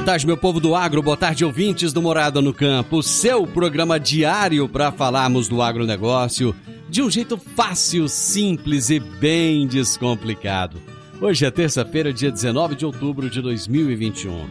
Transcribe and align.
Boa 0.00 0.06
tarde, 0.06 0.26
meu 0.26 0.36
povo 0.36 0.58
do 0.58 0.74
agro, 0.74 1.02
boa 1.02 1.16
tarde, 1.16 1.44
ouvintes 1.44 1.92
do 1.92 2.00
Morada 2.00 2.40
no 2.40 2.54
Campo, 2.54 3.02
seu 3.02 3.46
programa 3.46 4.00
diário 4.00 4.66
para 4.66 4.90
falarmos 4.90 5.46
do 5.46 5.60
agronegócio 5.60 6.56
de 6.88 7.02
um 7.02 7.10
jeito 7.10 7.36
fácil, 7.36 8.08
simples 8.08 8.88
e 8.88 8.98
bem 8.98 9.68
descomplicado. 9.68 10.80
Hoje 11.20 11.44
é 11.44 11.50
terça-feira, 11.50 12.14
dia 12.14 12.30
19 12.32 12.76
de 12.76 12.86
outubro 12.86 13.28
de 13.28 13.42
2021. 13.42 14.48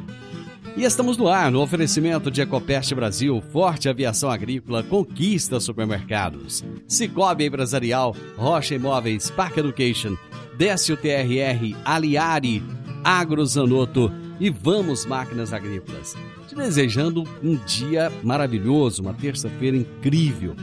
E 0.78 0.84
estamos 0.84 1.18
no 1.18 1.28
ar 1.28 1.52
no 1.52 1.64
oferecimento 1.64 2.30
de 2.30 2.42
Ecopest 2.42 2.94
Brasil, 2.94 3.44
Forte 3.52 3.90
Aviação 3.90 4.30
Agrícola, 4.30 4.84
Conquista 4.84 5.60
Supermercados, 5.60 6.64
Cicobi 6.88 7.46
Empresarial, 7.46 8.16
Rocha 8.38 8.76
Imóveis, 8.76 9.32
Park 9.32 9.58
Education, 9.58 10.16
Décio 10.56 10.96
TRR, 10.96 11.76
Aliari, 11.84 12.64
Agrozanoto 13.04 14.29
e 14.40 14.50
Vamos 14.50 15.06
Máquinas 15.06 15.52
Agrícolas. 15.52 16.16
Te 16.48 16.56
desejando 16.56 17.24
um 17.44 17.56
dia 17.56 18.12
maravilhoso, 18.24 19.02
uma 19.02 19.14
terça-feira 19.14 19.76
incrível. 19.76 20.56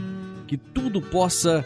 Que 0.47 0.57
tudo 0.57 1.01
possa 1.03 1.65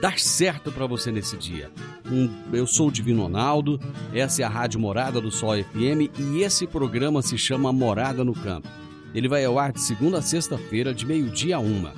dar 0.00 0.18
certo 0.18 0.70
para 0.70 0.86
você 0.86 1.10
nesse 1.10 1.36
dia. 1.36 1.70
Um, 2.10 2.28
eu 2.52 2.66
sou 2.66 2.88
o 2.88 2.92
Divino 2.92 3.22
Ronaldo, 3.22 3.80
essa 4.12 4.42
é 4.42 4.44
a 4.44 4.48
Rádio 4.48 4.80
Morada 4.80 5.20
do 5.20 5.30
Sol 5.30 5.52
FM 5.56 6.10
e 6.18 6.42
esse 6.42 6.66
programa 6.66 7.22
se 7.22 7.36
chama 7.36 7.72
Morada 7.72 8.24
no 8.24 8.32
Campo. 8.32 8.68
Ele 9.14 9.28
vai 9.28 9.44
ao 9.44 9.58
ar 9.58 9.72
de 9.72 9.80
segunda 9.80 10.18
a 10.18 10.22
sexta-feira, 10.22 10.94
de 10.94 11.04
meio-dia 11.04 11.56
a 11.56 11.60
uma. 11.60 11.92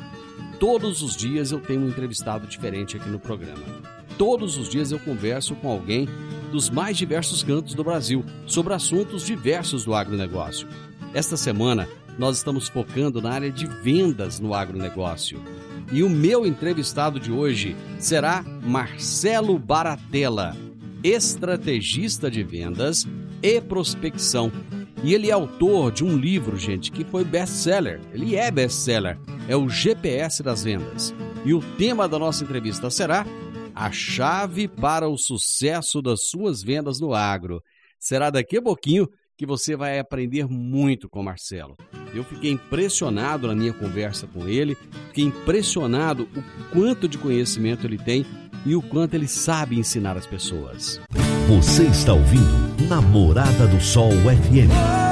Todos 0.59 1.03
os 1.03 1.17
dias 1.17 1.53
eu 1.53 1.61
tenho 1.61 1.83
um 1.83 1.89
entrevistado 1.89 2.47
diferente 2.47 2.97
aqui 2.97 3.09
no 3.09 3.19
programa. 3.19 3.63
Todos 4.23 4.57
os 4.57 4.69
dias 4.69 4.93
eu 4.93 5.01
converso 5.01 5.57
com 5.57 5.69
alguém 5.69 6.09
dos 6.53 6.71
mais 6.71 6.97
diversos 6.97 7.43
cantos 7.43 7.75
do 7.75 7.83
Brasil 7.83 8.25
sobre 8.47 8.73
assuntos 8.73 9.27
diversos 9.27 9.85
do 9.85 9.93
agronegócio. 9.93 10.69
Esta 11.13 11.37
semana 11.37 11.89
nós 12.17 12.37
estamos 12.37 12.69
focando 12.69 13.21
na 13.21 13.33
área 13.33 13.51
de 13.51 13.67
vendas 13.67 14.39
no 14.39 14.55
agronegócio. 14.55 15.43
E 15.91 16.05
o 16.05 16.09
meu 16.09 16.47
entrevistado 16.47 17.19
de 17.19 17.33
hoje 17.33 17.75
será 17.99 18.45
Marcelo 18.63 19.59
Baratella, 19.59 20.57
estrategista 21.03 22.31
de 22.31 22.45
vendas 22.45 23.05
e 23.43 23.61
prospecção. 23.61 24.53
E 25.03 25.15
ele 25.15 25.31
é 25.31 25.33
autor 25.33 25.91
de 25.91 26.05
um 26.05 26.17
livro, 26.17 26.57
gente, 26.57 26.93
que 26.93 27.03
foi 27.03 27.25
best-seller. 27.25 28.01
Ele 28.15 28.37
é 28.37 28.53
best-seller. 28.53 29.19
É 29.49 29.57
o 29.57 29.69
GPS 29.69 30.45
das 30.45 30.63
vendas. 30.63 31.13
E 31.45 31.53
o 31.53 31.61
tema 31.77 32.07
da 32.07 32.21
nossa 32.21 32.45
entrevista 32.45 32.89
será 32.89 33.27
a 33.75 33.91
chave 33.91 34.69
para 34.69 35.09
o 35.09 35.17
sucesso 35.17 36.01
das 36.01 36.29
suas 36.29 36.63
vendas 36.63 37.01
no 37.01 37.15
agro. 37.15 37.63
Será 37.99 38.31
daqui 38.31 38.57
a 38.59 38.63
pouquinho 38.63 39.09
que 39.37 39.47
você 39.47 39.75
vai 39.75 39.99
aprender 39.99 40.47
muito 40.47 41.09
com 41.09 41.23
Marcelo. 41.23 41.77
Eu 42.15 42.23
fiquei 42.25 42.51
impressionado 42.51 43.49
na 43.49 43.55
minha 43.55 43.73
conversa 43.73 44.27
com 44.27 44.47
ele, 44.47 44.77
fiquei 45.09 45.25
impressionado 45.25 46.29
o 46.37 46.43
quanto 46.73 47.09
de 47.09 47.19
conhecimento 47.19 47.87
ele 47.87 47.99
tem 47.99 48.27
e 48.65 48.77
o 48.77 48.83
quanto 48.83 49.15
ele 49.15 49.27
sabe 49.27 49.79
ensinar 49.79 50.17
as 50.17 50.27
pessoas. 50.27 51.01
Você 51.49 51.85
está 51.85 52.13
ouvindo 52.13 52.89
Namorada 52.89 53.67
do 53.67 53.81
Sol 53.81 54.13
FM. 54.13 55.12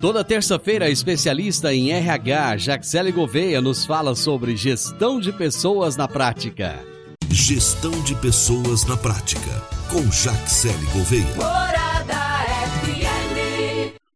Toda 0.00 0.24
terça-feira, 0.24 0.86
a 0.86 0.88
especialista 0.88 1.74
em 1.74 1.92
RH, 1.92 2.56
Jaxele 2.56 3.12
Gouveia, 3.12 3.60
nos 3.60 3.84
fala 3.84 4.14
sobre 4.14 4.56
gestão 4.56 5.20
de 5.20 5.30
pessoas 5.30 5.94
na 5.94 6.08
prática. 6.08 6.82
Gestão 7.28 7.90
de 8.02 8.14
pessoas 8.14 8.86
na 8.86 8.96
prática, 8.96 9.62
com 9.90 10.10
Jaxele 10.10 10.86
Gouveia. 10.94 11.69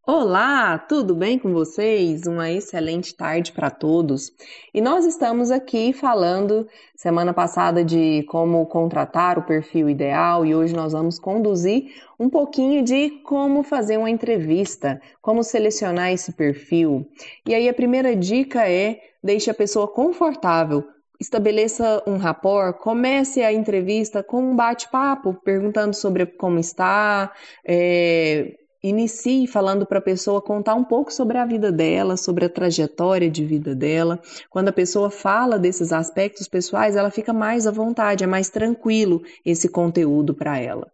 Olá, 0.07 0.77
tudo 0.77 1.15
bem 1.15 1.39
com 1.39 1.51
vocês? 1.51 2.27
Uma 2.27 2.51
excelente 2.51 3.15
tarde 3.15 3.51
para 3.51 3.71
todos. 3.71 4.31
E 4.71 4.79
nós 4.79 5.03
estamos 5.03 5.49
aqui 5.49 5.93
falando 5.93 6.67
semana 6.95 7.33
passada 7.33 7.83
de 7.83 8.21
como 8.29 8.63
contratar 8.67 9.39
o 9.39 9.41
perfil 9.41 9.89
ideal 9.89 10.45
e 10.45 10.53
hoje 10.53 10.75
nós 10.75 10.93
vamos 10.93 11.17
conduzir 11.17 11.91
um 12.19 12.29
pouquinho 12.29 12.83
de 12.83 13.09
como 13.23 13.63
fazer 13.63 13.97
uma 13.97 14.11
entrevista, 14.11 15.01
como 15.23 15.43
selecionar 15.43 16.11
esse 16.11 16.33
perfil. 16.33 17.09
E 17.43 17.55
aí 17.55 17.67
a 17.67 17.73
primeira 17.73 18.15
dica 18.15 18.69
é 18.69 18.99
deixe 19.23 19.49
a 19.49 19.55
pessoa 19.55 19.87
confortável. 19.87 20.87
Estabeleça 21.19 22.03
um 22.05 22.17
rapport, 22.17 22.77
comece 22.77 23.41
a 23.41 23.51
entrevista 23.51 24.21
com 24.21 24.51
um 24.51 24.55
bate-papo, 24.55 25.33
perguntando 25.43 25.95
sobre 25.95 26.27
como 26.27 26.59
está, 26.59 27.33
é, 27.65 28.53
inicie 28.89 29.47
falando 29.47 29.85
para 29.85 29.99
a 29.99 30.01
pessoa 30.01 30.41
contar 30.41 30.75
um 30.75 30.83
pouco 30.83 31.11
sobre 31.11 31.37
a 31.37 31.45
vida 31.45 31.71
dela, 31.71 32.15
sobre 32.15 32.45
a 32.45 32.49
trajetória 32.49 33.29
de 33.29 33.43
vida 33.43 33.73
dela. 33.73 34.19
Quando 34.49 34.69
a 34.69 34.73
pessoa 34.73 35.09
fala 35.09 35.57
desses 35.57 35.91
aspectos 35.91 36.47
pessoais, 36.47 36.95
ela 36.95 37.09
fica 37.09 37.33
mais 37.33 37.65
à 37.65 37.71
vontade, 37.71 38.23
é 38.23 38.27
mais 38.27 38.49
tranquilo 38.49 39.23
esse 39.43 39.67
conteúdo 39.67 40.33
para 40.33 40.59
ela. 40.59 40.91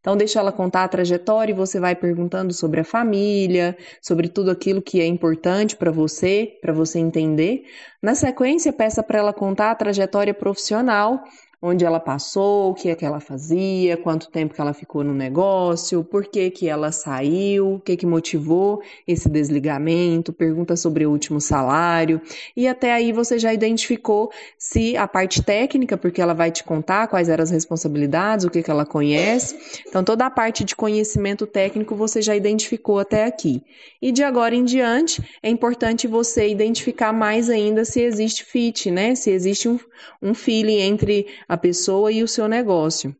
Então, 0.00 0.16
deixa 0.16 0.38
ela 0.38 0.52
contar 0.52 0.84
a 0.84 0.88
trajetória 0.88 1.52
e 1.52 1.56
você 1.56 1.80
vai 1.80 1.96
perguntando 1.96 2.52
sobre 2.52 2.80
a 2.80 2.84
família, 2.84 3.76
sobre 4.00 4.28
tudo 4.28 4.50
aquilo 4.50 4.82
que 4.82 5.00
é 5.00 5.06
importante 5.06 5.76
para 5.76 5.90
você, 5.90 6.58
para 6.60 6.72
você 6.72 6.98
entender. 6.98 7.64
Na 8.02 8.14
sequência, 8.14 8.72
peça 8.72 9.02
para 9.02 9.18
ela 9.18 9.32
contar 9.32 9.70
a 9.70 9.74
trajetória 9.74 10.34
profissional, 10.34 11.24
onde 11.66 11.82
ela 11.82 11.98
passou, 11.98 12.72
o 12.72 12.74
que 12.74 12.90
é 12.90 12.94
que 12.94 13.06
ela 13.06 13.20
fazia, 13.20 13.96
quanto 13.96 14.30
tempo 14.30 14.52
que 14.52 14.60
ela 14.60 14.74
ficou 14.74 15.02
no 15.02 15.14
negócio, 15.14 16.04
por 16.04 16.26
que 16.26 16.50
que 16.50 16.68
ela 16.68 16.92
saiu, 16.92 17.76
o 17.76 17.80
que 17.80 17.96
que 17.96 18.04
motivou 18.04 18.82
esse 19.08 19.30
desligamento, 19.30 20.30
pergunta 20.30 20.76
sobre 20.76 21.06
o 21.06 21.10
último 21.10 21.40
salário, 21.40 22.20
e 22.54 22.68
até 22.68 22.92
aí 22.92 23.12
você 23.12 23.38
já 23.38 23.54
identificou 23.54 24.30
se 24.58 24.94
a 24.94 25.08
parte 25.08 25.42
técnica, 25.42 25.96
porque 25.96 26.20
ela 26.20 26.34
vai 26.34 26.50
te 26.50 26.62
contar 26.62 27.08
quais 27.08 27.30
eram 27.30 27.42
as 27.42 27.50
responsabilidades, 27.50 28.44
o 28.44 28.50
que 28.50 28.62
que 28.62 28.70
ela 28.70 28.84
conhece. 28.84 29.56
Então 29.88 30.04
toda 30.04 30.26
a 30.26 30.30
parte 30.30 30.64
de 30.64 30.76
conhecimento 30.76 31.46
técnico 31.46 31.96
você 31.96 32.20
já 32.20 32.36
identificou 32.36 32.98
até 32.98 33.24
aqui. 33.24 33.62
E 34.02 34.12
de 34.12 34.22
agora 34.22 34.54
em 34.54 34.64
diante, 34.64 35.22
é 35.42 35.48
importante 35.48 36.06
você 36.06 36.46
identificar 36.46 37.10
mais 37.10 37.48
ainda 37.48 37.86
se 37.86 38.02
existe 38.02 38.44
fit, 38.44 38.90
né? 38.90 39.14
Se 39.14 39.30
existe 39.30 39.66
um, 39.66 39.78
um 40.20 40.34
feeling 40.34 40.80
entre 40.80 41.26
a 41.54 41.56
pessoa 41.56 42.10
e 42.10 42.20
o 42.20 42.26
seu 42.26 42.48
negócio. 42.48 43.14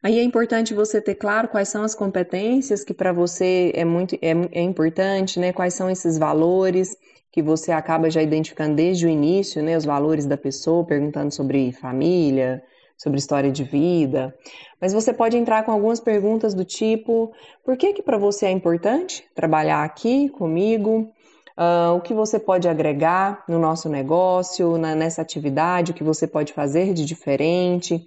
Aí 0.00 0.20
é 0.20 0.22
importante 0.22 0.72
você 0.72 1.00
ter 1.00 1.16
claro 1.16 1.48
quais 1.48 1.68
são 1.68 1.82
as 1.82 1.96
competências 1.96 2.84
que 2.84 2.94
para 2.94 3.12
você 3.12 3.72
é 3.74 3.84
muito 3.84 4.14
é, 4.22 4.30
é, 4.52 4.62
importante, 4.62 5.40
né? 5.40 5.52
Quais 5.52 5.74
são 5.74 5.90
esses 5.90 6.16
valores 6.16 6.96
que 7.32 7.42
você 7.42 7.72
acaba 7.72 8.08
já 8.08 8.22
identificando 8.22 8.76
desde 8.76 9.04
o 9.04 9.08
início, 9.08 9.60
né? 9.64 9.76
Os 9.76 9.84
valores 9.84 10.26
da 10.26 10.36
pessoa, 10.36 10.86
perguntando 10.86 11.34
sobre 11.34 11.72
família, 11.72 12.62
sobre 12.96 13.18
história 13.18 13.50
de 13.50 13.64
vida. 13.64 14.32
Mas 14.80 14.92
você 14.92 15.12
pode 15.12 15.36
entrar 15.36 15.64
com 15.64 15.72
algumas 15.72 15.98
perguntas 15.98 16.54
do 16.54 16.64
tipo: 16.64 17.32
por 17.64 17.76
que 17.76 17.94
que 17.94 18.02
para 18.02 18.16
você 18.16 18.46
é 18.46 18.50
importante 18.52 19.24
trabalhar 19.34 19.82
aqui 19.82 20.28
comigo? 20.28 21.12
Uh, 21.58 21.96
o 21.96 22.00
que 22.02 22.12
você 22.12 22.38
pode 22.38 22.68
agregar 22.68 23.42
no 23.48 23.58
nosso 23.58 23.88
negócio, 23.88 24.76
na, 24.76 24.94
nessa 24.94 25.22
atividade, 25.22 25.92
o 25.92 25.94
que 25.94 26.04
você 26.04 26.26
pode 26.26 26.52
fazer 26.52 26.92
de 26.92 27.02
diferente, 27.04 28.04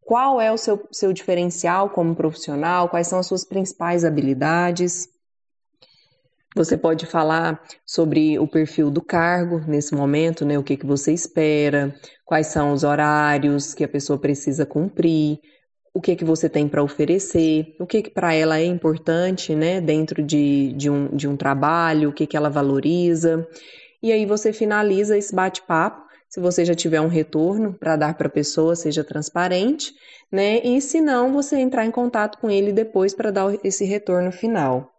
qual 0.00 0.40
é 0.40 0.52
o 0.52 0.56
seu, 0.56 0.86
seu 0.92 1.12
diferencial 1.12 1.90
como 1.90 2.14
profissional, 2.14 2.88
quais 2.88 3.08
são 3.08 3.18
as 3.18 3.26
suas 3.26 3.44
principais 3.44 4.04
habilidades. 4.04 5.08
Você 6.54 6.76
pode 6.76 7.06
falar 7.06 7.60
sobre 7.84 8.38
o 8.38 8.46
perfil 8.46 8.90
do 8.90 9.00
cargo 9.00 9.58
nesse 9.66 9.94
momento, 9.94 10.44
né? 10.44 10.58
O 10.58 10.62
que, 10.62 10.76
que 10.76 10.86
você 10.86 11.12
espera, 11.12 11.94
quais 12.24 12.48
são 12.48 12.72
os 12.72 12.84
horários 12.84 13.74
que 13.74 13.82
a 13.82 13.88
pessoa 13.88 14.18
precisa 14.18 14.66
cumprir, 14.66 15.40
o 15.94 16.00
que 16.00 16.16
que 16.16 16.24
você 16.24 16.48
tem 16.48 16.66
para 16.66 16.82
oferecer, 16.82 17.74
o 17.78 17.86
que 17.86 18.02
que 18.02 18.10
para 18.10 18.32
ela 18.34 18.58
é 18.58 18.64
importante, 18.64 19.54
né, 19.54 19.80
dentro 19.80 20.22
de, 20.22 20.72
de, 20.72 20.88
um, 20.88 21.08
de 21.14 21.28
um 21.28 21.36
trabalho, 21.36 22.08
o 22.08 22.12
que 22.12 22.26
que 22.26 22.36
ela 22.36 22.48
valoriza. 22.48 23.46
E 24.02 24.10
aí 24.10 24.24
você 24.24 24.52
finaliza 24.52 25.16
esse 25.16 25.34
bate-papo, 25.34 26.02
se 26.28 26.40
você 26.40 26.64
já 26.64 26.74
tiver 26.74 27.00
um 27.00 27.08
retorno 27.08 27.74
para 27.74 27.94
dar 27.94 28.14
para 28.14 28.26
a 28.26 28.30
pessoa, 28.30 28.74
seja 28.74 29.04
transparente, 29.04 29.92
né, 30.30 30.60
e 30.64 30.80
se 30.80 31.00
não, 31.00 31.30
você 31.30 31.56
entrar 31.56 31.84
em 31.84 31.90
contato 31.90 32.38
com 32.38 32.50
ele 32.50 32.72
depois 32.72 33.12
para 33.12 33.30
dar 33.30 33.54
esse 33.62 33.84
retorno 33.84 34.32
final. 34.32 34.90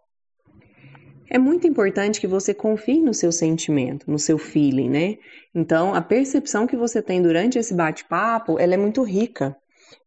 É 1.28 1.38
muito 1.38 1.66
importante 1.66 2.20
que 2.20 2.28
você 2.28 2.54
confie 2.54 3.00
no 3.00 3.12
seu 3.12 3.32
sentimento, 3.32 4.08
no 4.08 4.18
seu 4.18 4.38
feeling, 4.38 4.88
né? 4.88 5.16
Então, 5.52 5.92
a 5.92 6.00
percepção 6.00 6.66
que 6.66 6.76
você 6.76 7.02
tem 7.02 7.20
durante 7.20 7.58
esse 7.58 7.74
bate-papo, 7.74 8.56
ela 8.60 8.74
é 8.74 8.76
muito 8.76 9.02
rica. 9.02 9.56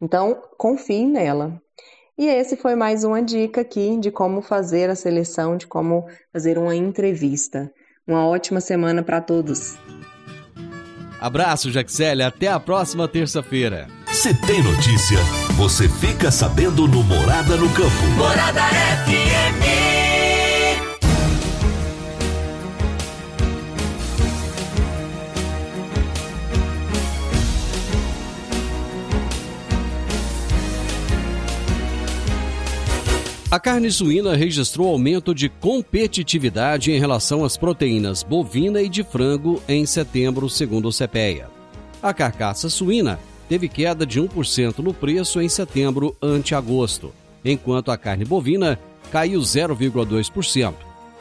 Então, 0.01 0.41
confie 0.57 1.05
nela. 1.05 1.61
E 2.17 2.25
esse 2.27 2.57
foi 2.57 2.75
mais 2.75 3.03
uma 3.03 3.21
dica 3.21 3.61
aqui 3.61 3.97
de 3.99 4.09
como 4.09 4.41
fazer 4.41 4.89
a 4.89 4.95
seleção, 4.95 5.55
de 5.55 5.67
como 5.67 6.07
fazer 6.33 6.57
uma 6.57 6.75
entrevista. 6.75 7.71
Uma 8.07 8.25
ótima 8.25 8.59
semana 8.59 9.03
para 9.03 9.21
todos. 9.21 9.77
Abraço, 11.19 11.71
Jaxele. 11.71 12.23
Até 12.23 12.47
a 12.47 12.59
próxima 12.59 13.07
terça-feira. 13.07 13.87
Se 14.11 14.33
tem 14.33 14.63
notícia, 14.63 15.19
você 15.55 15.87
fica 15.87 16.31
sabendo 16.31 16.87
no 16.87 17.03
Morada 17.03 17.55
no 17.55 17.69
Campo. 17.69 18.03
Morada 18.17 18.61
FM. 18.61 19.26
A 33.49 33.61
carne 33.61 33.89
suína 33.89 34.35
registrou 34.35 34.89
aumento 34.89 35.33
de 35.33 35.47
competitividade 35.47 36.91
em 36.91 36.99
relação 36.99 37.45
às 37.45 37.55
proteínas 37.55 38.21
bovina 38.21 38.81
e 38.81 38.89
de 38.89 39.05
frango 39.05 39.63
em 39.69 39.85
setembro, 39.85 40.49
segundo 40.49 40.89
o 40.89 40.91
CPEA. 40.91 41.49
A 42.03 42.13
carcaça 42.13 42.69
suína 42.69 43.17
teve 43.47 43.69
queda 43.69 44.05
de 44.05 44.21
1% 44.21 44.79
no 44.79 44.93
preço 44.93 45.39
em 45.39 45.47
setembro 45.47 46.13
ante 46.21 46.53
agosto, 46.53 47.13
enquanto 47.43 47.89
a 47.89 47.97
carne 47.97 48.25
bovina 48.25 48.77
caiu 49.13 49.39
0,2% 49.39 50.73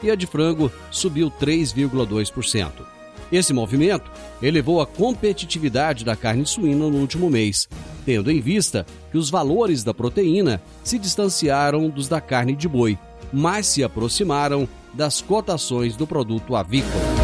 e 0.03 0.11
a 0.11 0.15
de 0.15 0.27
frango 0.27 0.69
subiu 0.91 1.31
3,2%. 1.31 2.96
Esse 3.31 3.53
movimento 3.53 4.09
elevou 4.41 4.81
a 4.81 4.87
competitividade 4.87 6.05
da 6.05 6.15
carne 6.15 6.45
suína 6.45 6.89
no 6.89 6.97
último 6.97 7.29
mês, 7.29 7.67
tendo 8.05 8.31
em 8.31 8.39
vista 8.39 8.85
que 9.11 9.17
os 9.17 9.29
valores 9.29 9.83
da 9.83 9.93
proteína 9.93 10.61
se 10.83 10.97
distanciaram 10.97 11.89
dos 11.89 12.07
da 12.07 12.21
carne 12.21 12.55
de 12.55 12.67
boi, 12.67 12.97
mas 13.31 13.67
se 13.67 13.83
aproximaram 13.83 14.67
das 14.93 15.21
cotações 15.21 15.95
do 15.95 16.07
produto 16.07 16.55
avícola. 16.55 17.17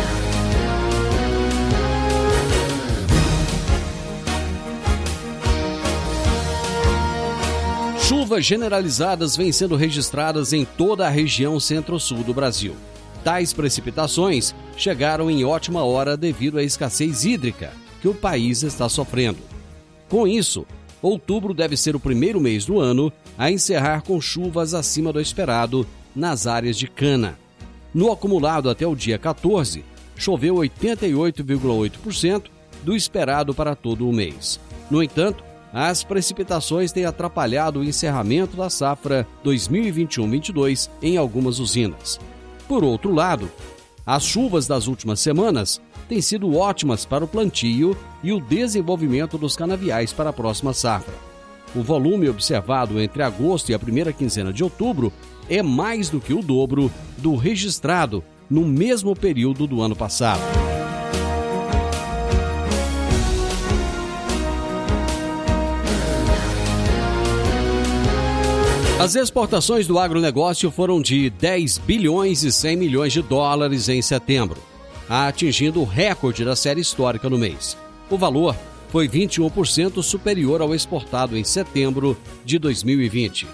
Chuvas 8.01 8.45
generalizadas 8.45 9.37
vêm 9.37 9.51
sendo 9.51 9.75
registradas 9.75 10.51
em 10.51 10.65
toda 10.65 11.07
a 11.07 11.09
região 11.09 11.59
centro-sul 11.59 12.23
do 12.23 12.33
Brasil. 12.33 12.75
Tais 13.23 13.53
precipitações 13.53 14.53
chegaram 14.75 15.31
em 15.31 15.45
ótima 15.45 15.83
hora 15.83 16.17
devido 16.17 16.57
à 16.57 16.63
escassez 16.63 17.23
hídrica 17.23 17.71
que 18.01 18.07
o 18.07 18.13
país 18.13 18.63
está 18.63 18.89
sofrendo. 18.89 19.39
Com 20.09 20.27
isso, 20.27 20.65
outubro 21.01 21.53
deve 21.53 21.77
ser 21.77 21.95
o 21.95 21.99
primeiro 21.99 22.41
mês 22.41 22.65
do 22.65 22.79
ano 22.79 23.11
a 23.37 23.49
encerrar 23.49 24.01
com 24.03 24.19
chuvas 24.19 24.73
acima 24.73 25.13
do 25.13 25.21
esperado 25.21 25.87
nas 26.15 26.45
áreas 26.45 26.77
de 26.77 26.87
cana. 26.87 27.39
No 27.93 28.11
acumulado 28.11 28.69
até 28.69 28.85
o 28.85 28.95
dia 28.95 29.17
14, 29.17 29.85
choveu 30.17 30.55
88,8% 30.55 32.43
do 32.83 32.95
esperado 32.95 33.53
para 33.53 33.75
todo 33.75 34.07
o 34.07 34.13
mês. 34.13 34.59
No 34.91 35.01
entanto, 35.01 35.43
as 35.71 36.03
precipitações 36.03 36.91
têm 36.91 37.05
atrapalhado 37.05 37.79
o 37.79 37.83
encerramento 37.83 38.57
da 38.57 38.69
safra 38.69 39.25
2021-22 39.43 40.89
em 41.01 41.17
algumas 41.17 41.59
usinas. 41.59 42.19
Por 42.73 42.83
outro 42.83 43.13
lado, 43.13 43.51
as 44.03 44.23
chuvas 44.23 44.65
das 44.65 44.87
últimas 44.87 45.19
semanas 45.19 45.79
têm 46.09 46.19
sido 46.19 46.57
ótimas 46.57 47.05
para 47.05 47.23
o 47.23 47.27
plantio 47.27 47.95
e 48.23 48.33
o 48.33 48.41
desenvolvimento 48.41 49.37
dos 49.37 49.55
canaviais 49.55 50.11
para 50.11 50.31
a 50.31 50.33
próxima 50.33 50.73
safra. 50.73 51.13
O 51.75 51.83
volume 51.83 52.27
observado 52.27 52.99
entre 52.99 53.21
agosto 53.21 53.69
e 53.69 53.75
a 53.75 53.79
primeira 53.79 54.11
quinzena 54.11 54.51
de 54.51 54.63
outubro 54.63 55.13
é 55.47 55.61
mais 55.61 56.09
do 56.09 56.19
que 56.19 56.33
o 56.33 56.41
dobro 56.41 56.91
do 57.19 57.35
registrado 57.35 58.23
no 58.49 58.65
mesmo 58.65 59.15
período 59.15 59.67
do 59.67 59.79
ano 59.79 59.95
passado. 59.95 60.41
As 69.03 69.15
exportações 69.15 69.85
do 69.85 69.99
agronegócio 69.99 70.71
foram 70.71 71.01
de 71.01 71.29
10 71.29 71.79
bilhões 71.79 72.41
e 72.41 72.49
100 72.53 72.77
milhões 72.77 73.11
de 73.11 73.21
dólares 73.21 73.89
em 73.89 74.01
setembro, 74.01 74.57
atingindo 75.09 75.81
o 75.81 75.83
recorde 75.83 76.45
da 76.45 76.55
série 76.55 76.79
histórica 76.79 77.29
no 77.29 77.37
mês. 77.37 77.75
O 78.09 78.17
valor 78.17 78.55
foi 78.87 79.09
21% 79.09 80.01
superior 80.01 80.61
ao 80.61 80.73
exportado 80.73 81.37
em 81.37 81.43
setembro 81.43 82.17
de 82.45 82.57
2020. 82.57 83.45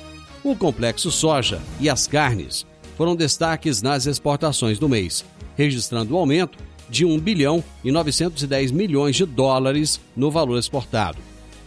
O 0.44 0.56
complexo 0.56 1.10
soja 1.10 1.60
e 1.80 1.90
as 1.90 2.06
carnes 2.06 2.64
foram 2.96 3.16
destaques 3.16 3.82
nas 3.82 4.06
exportações 4.06 4.78
do 4.78 4.88
mês, 4.88 5.26
registrando 5.58 6.14
um 6.14 6.20
aumento 6.20 6.60
de 6.88 7.06
1 7.06 7.20
bilhão 7.20 7.64
e 7.84 7.92
910 7.92 8.70
milhões 8.70 9.16
de 9.16 9.26
dólares 9.26 10.00
no 10.16 10.30
valor 10.30 10.60
exportado. 10.60 11.18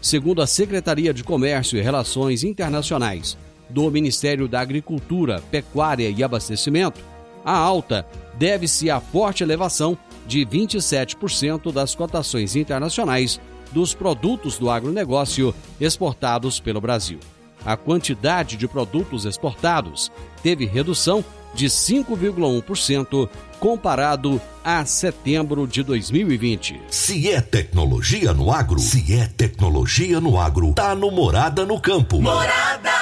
Segundo 0.01 0.41
a 0.41 0.47
Secretaria 0.47 1.13
de 1.13 1.25
Comércio 1.25 1.77
e 1.77 1.83
Relações 1.83 2.45
Internacionais, 2.45 3.37
do 3.73 3.91
Ministério 3.91 4.47
da 4.47 4.61
Agricultura, 4.61 5.43
Pecuária 5.51 6.09
e 6.11 6.23
Abastecimento, 6.23 7.01
a 7.45 7.57
alta 7.57 8.07
deve-se 8.35 8.91
à 8.91 9.01
forte 9.01 9.43
elevação 9.43 9.97
de 10.27 10.47
27% 10.47 11.73
das 11.73 11.95
cotações 11.95 12.55
internacionais 12.55 13.41
dos 13.73 13.95
produtos 13.95 14.59
do 14.59 14.71
agronegócio 14.71 15.55
exportados 15.81 16.61
pelo 16.61 16.81
Brasil. 16.81 17.19
A 17.65 17.77
quantidade 17.77 18.57
de 18.57 18.69
produtos 18.69 19.25
exportados 19.25 20.11
teve 20.43 20.67
redução 20.67 21.25
de 21.55 21.67
5,1% 21.67 23.29
comparado 23.61 24.41
a 24.65 24.85
setembro 24.85 25.67
de 25.67 25.83
2020. 25.83 26.81
Se 26.89 27.31
é 27.31 27.41
tecnologia 27.41 28.33
no 28.33 28.51
agro, 28.51 28.79
se 28.79 29.15
é 29.15 29.27
tecnologia 29.27 30.21
no 30.21 30.41
agro, 30.41 30.73
tá 30.73 30.95
no 30.95 31.11
Morada 31.11 31.65
no 31.65 31.81
Campo. 31.81 32.21
Morada. 32.21 33.02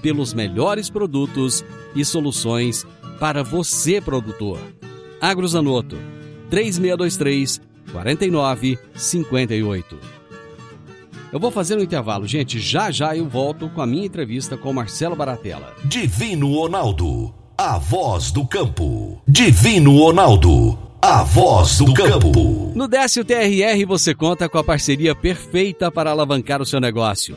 pelos 0.00 0.34
melhores 0.34 0.90
produtos 0.90 1.64
e 1.94 2.04
soluções 2.04 2.86
para 3.18 3.42
você, 3.42 4.00
produtor. 4.00 4.58
Agrozanoto, 5.20 5.96
3623 6.48 7.60
4958. 7.92 9.98
Eu 11.32 11.38
vou 11.38 11.50
fazer 11.50 11.78
um 11.78 11.82
intervalo, 11.82 12.26
gente. 12.26 12.58
Já 12.58 12.90
já 12.90 13.16
eu 13.16 13.28
volto 13.28 13.68
com 13.68 13.80
a 13.80 13.86
minha 13.86 14.06
entrevista 14.06 14.56
com 14.56 14.72
Marcelo 14.72 15.14
Baratella. 15.14 15.74
Divino 15.84 16.52
Ronaldo, 16.54 17.32
a 17.56 17.78
voz 17.78 18.32
do 18.32 18.46
campo. 18.46 19.22
Divino 19.28 19.96
Ronaldo, 19.96 20.76
a 21.00 21.22
voz 21.22 21.78
do 21.78 21.94
campo. 21.94 22.72
No 22.74 22.88
Décio 22.88 23.24
TRR 23.24 23.84
você 23.86 24.14
conta 24.14 24.48
com 24.48 24.58
a 24.58 24.64
parceria 24.64 25.14
perfeita 25.14 25.90
para 25.90 26.10
alavancar 26.10 26.60
o 26.60 26.66
seu 26.66 26.80
negócio. 26.80 27.36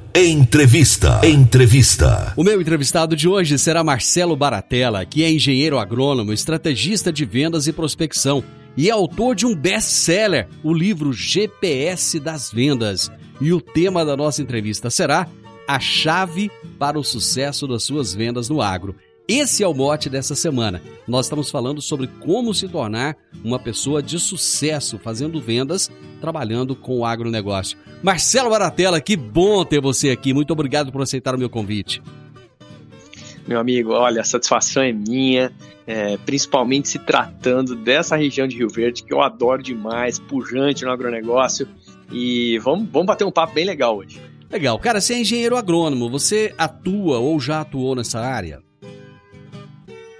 Entrevista. 0.13 1.21
Entrevista. 1.23 2.33
O 2.35 2.43
meu 2.43 2.59
entrevistado 2.59 3.15
de 3.15 3.29
hoje 3.29 3.57
será 3.57 3.81
Marcelo 3.81 4.35
Baratella, 4.35 5.05
que 5.05 5.23
é 5.23 5.31
engenheiro 5.31 5.79
agrônomo, 5.79 6.33
estrategista 6.33 7.13
de 7.13 7.23
vendas 7.23 7.65
e 7.65 7.71
prospecção 7.71 8.43
e 8.75 8.89
é 8.89 8.91
autor 8.91 9.35
de 9.35 9.45
um 9.45 9.55
best-seller, 9.55 10.49
o 10.63 10.73
livro 10.73 11.13
GPS 11.13 12.19
das 12.19 12.51
Vendas. 12.51 13.09
E 13.39 13.53
o 13.53 13.61
tema 13.61 14.03
da 14.03 14.17
nossa 14.17 14.41
entrevista 14.41 14.89
será 14.89 15.29
a 15.65 15.79
chave 15.79 16.51
para 16.77 16.99
o 16.99 17.03
sucesso 17.05 17.65
das 17.65 17.83
suas 17.83 18.13
vendas 18.13 18.49
no 18.49 18.61
agro. 18.61 18.93
Esse 19.29 19.63
é 19.63 19.67
o 19.67 19.73
mote 19.73 20.09
dessa 20.09 20.35
semana. 20.35 20.81
Nós 21.07 21.27
estamos 21.27 21.49
falando 21.49 21.81
sobre 21.81 22.07
como 22.19 22.53
se 22.53 22.67
tornar 22.67 23.15
uma 23.45 23.57
pessoa 23.57 24.03
de 24.03 24.19
sucesso 24.19 24.99
fazendo 24.99 25.39
vendas, 25.39 25.89
trabalhando 26.21 26.75
com 26.75 26.99
o 26.99 27.05
agronegócio. 27.05 27.77
Marcelo 28.01 28.49
Baratella, 28.49 29.01
que 29.01 29.17
bom 29.17 29.65
ter 29.65 29.81
você 29.81 30.11
aqui. 30.11 30.33
Muito 30.33 30.51
obrigado 30.51 30.91
por 30.91 31.01
aceitar 31.01 31.35
o 31.35 31.37
meu 31.37 31.49
convite. 31.49 32.01
Meu 33.47 33.59
amigo, 33.59 33.91
olha, 33.91 34.21
a 34.21 34.23
satisfação 34.23 34.83
é 34.83 34.93
minha, 34.93 35.51
é, 35.85 36.15
principalmente 36.17 36.87
se 36.87 36.99
tratando 36.99 37.75
dessa 37.75 38.15
região 38.15 38.47
de 38.47 38.55
Rio 38.55 38.69
Verde, 38.69 39.03
que 39.03 39.13
eu 39.13 39.21
adoro 39.21 39.61
demais, 39.61 40.19
pujante 40.19 40.85
no 40.85 40.91
agronegócio. 40.91 41.67
E 42.11 42.59
vamos, 42.59 42.87
vamos 42.89 43.07
bater 43.07 43.25
um 43.25 43.31
papo 43.31 43.53
bem 43.53 43.65
legal 43.65 43.97
hoje. 43.97 44.21
Legal. 44.49 44.77
Cara, 44.79 45.01
você 45.01 45.15
é 45.15 45.19
engenheiro 45.19 45.57
agrônomo, 45.57 46.09
você 46.09 46.53
atua 46.57 47.19
ou 47.19 47.39
já 47.39 47.61
atuou 47.61 47.95
nessa 47.95 48.19
área? 48.19 48.61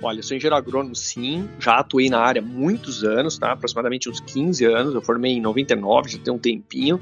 Olha, 0.04 0.24
sou 0.24 0.36
engenheiro 0.36 0.56
agrônomo, 0.56 0.96
sim, 0.96 1.48
já 1.60 1.76
atuei 1.76 2.10
na 2.10 2.20
área 2.20 2.42
há 2.42 2.46
muitos 2.46 3.04
anos, 3.04 3.38
tá? 3.38 3.52
aproximadamente 3.52 4.10
uns 4.10 4.20
15 4.20 4.66
anos, 4.66 4.96
eu 4.96 5.02
formei 5.02 5.34
em 5.34 5.42
99, 5.42 6.10
já 6.10 6.18
tem 6.18 6.34
um 6.34 6.40
tempinho, 6.40 7.00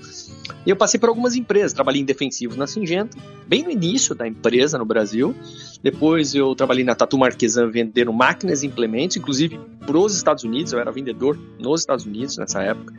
e 0.66 0.70
eu 0.70 0.76
passei 0.76 1.00
por 1.00 1.08
algumas 1.08 1.34
empresas, 1.34 1.72
trabalhei 1.72 2.02
em 2.02 2.06
defensivos 2.06 2.58
na 2.58 2.68
Singenta, 2.68 3.18
bem 3.48 3.64
no 3.64 3.72
início 3.72 4.14
da 4.14 4.28
empresa 4.28 4.78
no 4.78 4.84
Brasil, 4.84 5.34
depois 5.82 6.36
eu 6.36 6.54
trabalhei 6.54 6.84
na 6.84 6.94
Tatu 6.94 7.18
Marquesan 7.18 7.72
vendendo 7.72 8.12
máquinas 8.12 8.64
e 8.64 8.68
implementos, 8.68 9.16
inclusive 9.16 9.58
para 9.86 9.98
os 9.98 10.14
Estados 10.14 10.44
Unidos, 10.44 10.74
eu 10.74 10.80
era 10.80 10.92
vendedor 10.92 11.40
nos 11.58 11.80
Estados 11.80 12.06
Unidos 12.06 12.38
nessa 12.38 12.62
época, 12.64 12.94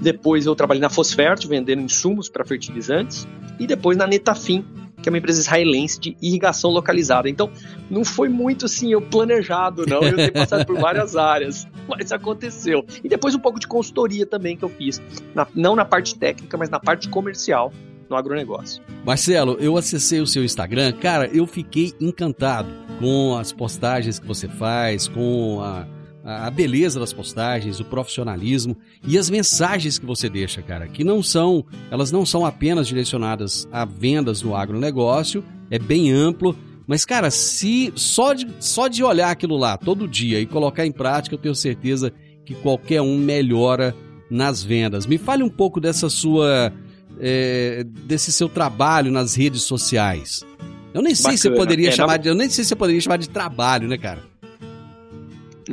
depois 0.00 0.46
eu 0.46 0.54
trabalhei 0.54 0.80
na 0.80 0.88
Fosfert 0.88 1.46
vendendo 1.46 1.82
insumos 1.82 2.30
para 2.30 2.46
fertilizantes, 2.46 3.28
e 3.60 3.66
depois 3.66 3.98
na 3.98 4.06
Netafim, 4.06 4.64
que 5.04 5.08
é 5.10 5.12
uma 5.12 5.18
empresa 5.18 5.38
israelense 5.38 6.00
de 6.00 6.16
irrigação 6.22 6.70
localizada. 6.70 7.28
Então, 7.28 7.50
não 7.90 8.06
foi 8.06 8.26
muito 8.26 8.64
assim 8.64 8.90
eu 8.90 9.02
planejado, 9.02 9.84
não. 9.86 10.02
Eu 10.02 10.16
tenho 10.16 10.32
passado 10.32 10.64
por 10.64 10.78
várias 10.80 11.14
áreas, 11.14 11.68
mas 11.86 12.10
aconteceu. 12.10 12.86
E 13.04 13.08
depois 13.08 13.34
um 13.34 13.38
pouco 13.38 13.60
de 13.60 13.68
consultoria 13.68 14.24
também 14.24 14.56
que 14.56 14.64
eu 14.64 14.68
fiz, 14.70 15.02
na, 15.34 15.46
não 15.54 15.76
na 15.76 15.84
parte 15.84 16.18
técnica, 16.18 16.56
mas 16.56 16.70
na 16.70 16.80
parte 16.80 17.06
comercial 17.10 17.70
no 18.08 18.16
agronegócio. 18.16 18.82
Marcelo, 19.04 19.58
eu 19.60 19.76
acessei 19.76 20.20
o 20.20 20.26
seu 20.26 20.42
Instagram, 20.42 20.92
cara, 20.92 21.28
eu 21.32 21.46
fiquei 21.46 21.92
encantado 22.00 22.68
com 22.98 23.36
as 23.36 23.52
postagens 23.52 24.18
que 24.18 24.26
você 24.26 24.48
faz, 24.48 25.06
com 25.06 25.60
a 25.60 25.86
a 26.24 26.50
beleza 26.50 26.98
das 26.98 27.12
postagens, 27.12 27.80
o 27.80 27.84
profissionalismo 27.84 28.76
e 29.06 29.18
as 29.18 29.28
mensagens 29.28 29.98
que 29.98 30.06
você 30.06 30.28
deixa, 30.28 30.62
cara, 30.62 30.88
que 30.88 31.04
não 31.04 31.22
são, 31.22 31.64
elas 31.90 32.10
não 32.10 32.24
são 32.24 32.46
apenas 32.46 32.88
direcionadas 32.88 33.68
a 33.70 33.84
vendas 33.84 34.40
no 34.40 34.56
agronegócio, 34.56 35.44
é 35.70 35.78
bem 35.78 36.10
amplo, 36.10 36.56
mas 36.86 37.04
cara, 37.04 37.30
se 37.30 37.92
só 37.94 38.32
de, 38.32 38.48
só 38.58 38.88
de 38.88 39.04
olhar 39.04 39.30
aquilo 39.30 39.56
lá 39.56 39.76
todo 39.76 40.08
dia 40.08 40.40
e 40.40 40.46
colocar 40.46 40.86
em 40.86 40.92
prática, 40.92 41.34
eu 41.34 41.38
tenho 41.38 41.54
certeza 41.54 42.10
que 42.44 42.54
qualquer 42.54 43.02
um 43.02 43.18
melhora 43.18 43.94
nas 44.30 44.62
vendas. 44.62 45.06
Me 45.06 45.18
fale 45.18 45.42
um 45.42 45.48
pouco 45.48 45.78
dessa 45.78 46.08
sua 46.08 46.72
é, 47.20 47.84
desse 47.84 48.32
seu 48.32 48.48
trabalho 48.48 49.10
nas 49.10 49.34
redes 49.34 49.62
sociais. 49.62 50.44
Eu 50.92 51.02
nem 51.02 51.14
sei 51.14 51.24
Bacana. 51.24 51.38
se 51.38 51.48
eu 51.48 51.54
poderia 51.54 51.88
é, 51.88 51.92
chamar 51.92 52.18
de, 52.18 52.28
eu 52.28 52.34
nem 52.34 52.48
sei 52.48 52.64
se 52.64 52.72
eu 52.72 52.76
poderia 52.76 53.00
chamar 53.00 53.16
de 53.16 53.28
trabalho, 53.28 53.88
né, 53.88 53.98
cara? 53.98 54.22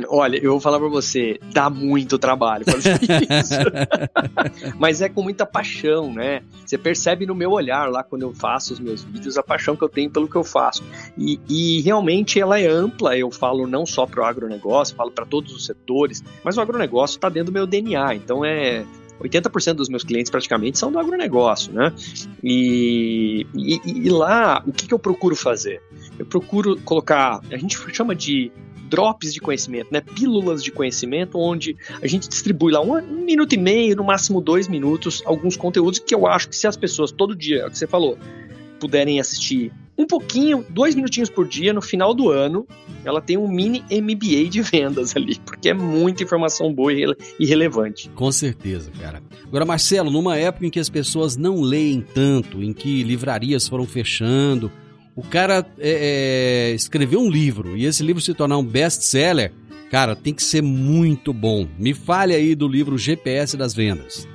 Olha, 0.08 0.38
eu 0.38 0.52
vou 0.52 0.60
falar 0.60 0.78
pra 0.78 0.88
você, 0.88 1.38
dá 1.52 1.68
muito 1.68 2.18
trabalho 2.18 2.64
fazer 2.64 2.98
isso. 3.02 4.76
Mas 4.78 5.02
é 5.02 5.08
com 5.08 5.22
muita 5.22 5.44
paixão, 5.44 6.12
né? 6.12 6.42
Você 6.64 6.78
percebe 6.78 7.26
no 7.26 7.34
meu 7.34 7.50
olhar 7.50 7.90
lá 7.90 8.02
quando 8.02 8.22
eu 8.22 8.32
faço 8.32 8.72
os 8.72 8.80
meus 8.80 9.02
vídeos 9.02 9.36
a 9.36 9.42
paixão 9.42 9.76
que 9.76 9.84
eu 9.84 9.88
tenho 9.88 10.10
pelo 10.10 10.28
que 10.28 10.36
eu 10.36 10.44
faço. 10.44 10.82
E, 11.16 11.38
e 11.48 11.80
realmente 11.82 12.40
ela 12.40 12.58
é 12.58 12.66
ampla, 12.66 13.16
eu 13.16 13.30
falo 13.30 13.66
não 13.66 13.84
só 13.84 14.06
pro 14.06 14.24
agronegócio, 14.24 14.96
falo 14.96 15.10
para 15.10 15.26
todos 15.26 15.52
os 15.52 15.66
setores, 15.66 16.22
mas 16.42 16.56
o 16.56 16.60
agronegócio 16.60 17.16
está 17.16 17.28
dentro 17.28 17.52
do 17.52 17.54
meu 17.54 17.66
DNA, 17.66 18.14
então 18.14 18.44
é 18.44 18.84
80% 19.22 19.74
dos 19.74 19.88
meus 19.88 20.04
clientes 20.04 20.30
praticamente 20.30 20.78
são 20.78 20.90
do 20.90 20.98
agronegócio, 20.98 21.72
né? 21.72 21.92
E, 22.42 23.46
e, 23.54 23.80
e 23.84 24.10
lá, 24.10 24.62
o 24.66 24.72
que, 24.72 24.86
que 24.86 24.94
eu 24.94 24.98
procuro 24.98 25.36
fazer? 25.36 25.80
Eu 26.18 26.26
procuro 26.26 26.78
colocar, 26.80 27.40
a 27.50 27.56
gente 27.56 27.78
chama 27.92 28.14
de 28.14 28.50
drops 28.92 29.32
de 29.32 29.40
conhecimento, 29.40 29.88
né? 29.90 30.02
Pílulas 30.02 30.62
de 30.62 30.70
conhecimento, 30.70 31.38
onde 31.38 31.74
a 32.02 32.06
gente 32.06 32.28
distribui 32.28 32.70
lá 32.70 32.82
um, 32.82 32.98
um, 32.98 33.24
minuto 33.24 33.54
e 33.54 33.58
meio, 33.58 33.96
no 33.96 34.04
máximo 34.04 34.38
dois 34.38 34.68
minutos, 34.68 35.22
alguns 35.24 35.56
conteúdos 35.56 35.98
que 35.98 36.14
eu 36.14 36.26
acho 36.26 36.50
que 36.50 36.54
se 36.54 36.66
as 36.66 36.76
pessoas 36.76 37.10
todo 37.10 37.34
dia, 37.34 37.62
é 37.62 37.66
o 37.66 37.70
que 37.70 37.78
você 37.78 37.86
falou, 37.86 38.18
puderem 38.78 39.18
assistir 39.18 39.72
um 39.96 40.06
pouquinho, 40.06 40.64
dois 40.68 40.94
minutinhos 40.94 41.30
por 41.30 41.46
dia, 41.46 41.72
no 41.72 41.80
final 41.80 42.12
do 42.12 42.30
ano, 42.30 42.66
ela 43.04 43.20
tem 43.20 43.38
um 43.38 43.48
mini 43.48 43.82
MBA 43.90 44.48
de 44.50 44.60
vendas 44.60 45.16
ali, 45.16 45.38
porque 45.38 45.70
é 45.70 45.74
muita 45.74 46.22
informação 46.22 46.72
boa 46.72 46.92
e 46.92 47.46
relevante. 47.46 48.10
Com 48.14 48.30
certeza, 48.32 48.90
cara. 49.00 49.22
Agora, 49.44 49.64
Marcelo, 49.64 50.10
numa 50.10 50.36
época 50.36 50.66
em 50.66 50.70
que 50.70 50.80
as 50.80 50.88
pessoas 50.88 51.36
não 51.36 51.60
leem 51.60 52.00
tanto, 52.00 52.62
em 52.62 52.72
que 52.72 53.02
livrarias 53.02 53.68
foram 53.68 53.86
fechando, 53.86 54.70
o 55.14 55.22
cara 55.22 55.66
é, 55.78 56.70
é, 56.70 56.74
escreveu 56.74 57.20
um 57.20 57.30
livro 57.30 57.76
e 57.76 57.84
esse 57.84 58.02
livro 58.02 58.22
se 58.22 58.32
tornar 58.34 58.58
um 58.58 58.64
best-seller, 58.64 59.52
cara, 59.90 60.16
tem 60.16 60.32
que 60.32 60.42
ser 60.42 60.62
muito 60.62 61.32
bom. 61.32 61.66
Me 61.78 61.92
fale 61.92 62.34
aí 62.34 62.54
do 62.54 62.66
livro 62.66 62.96
GPS 62.96 63.56
das 63.56 63.74
Vendas. 63.74 64.26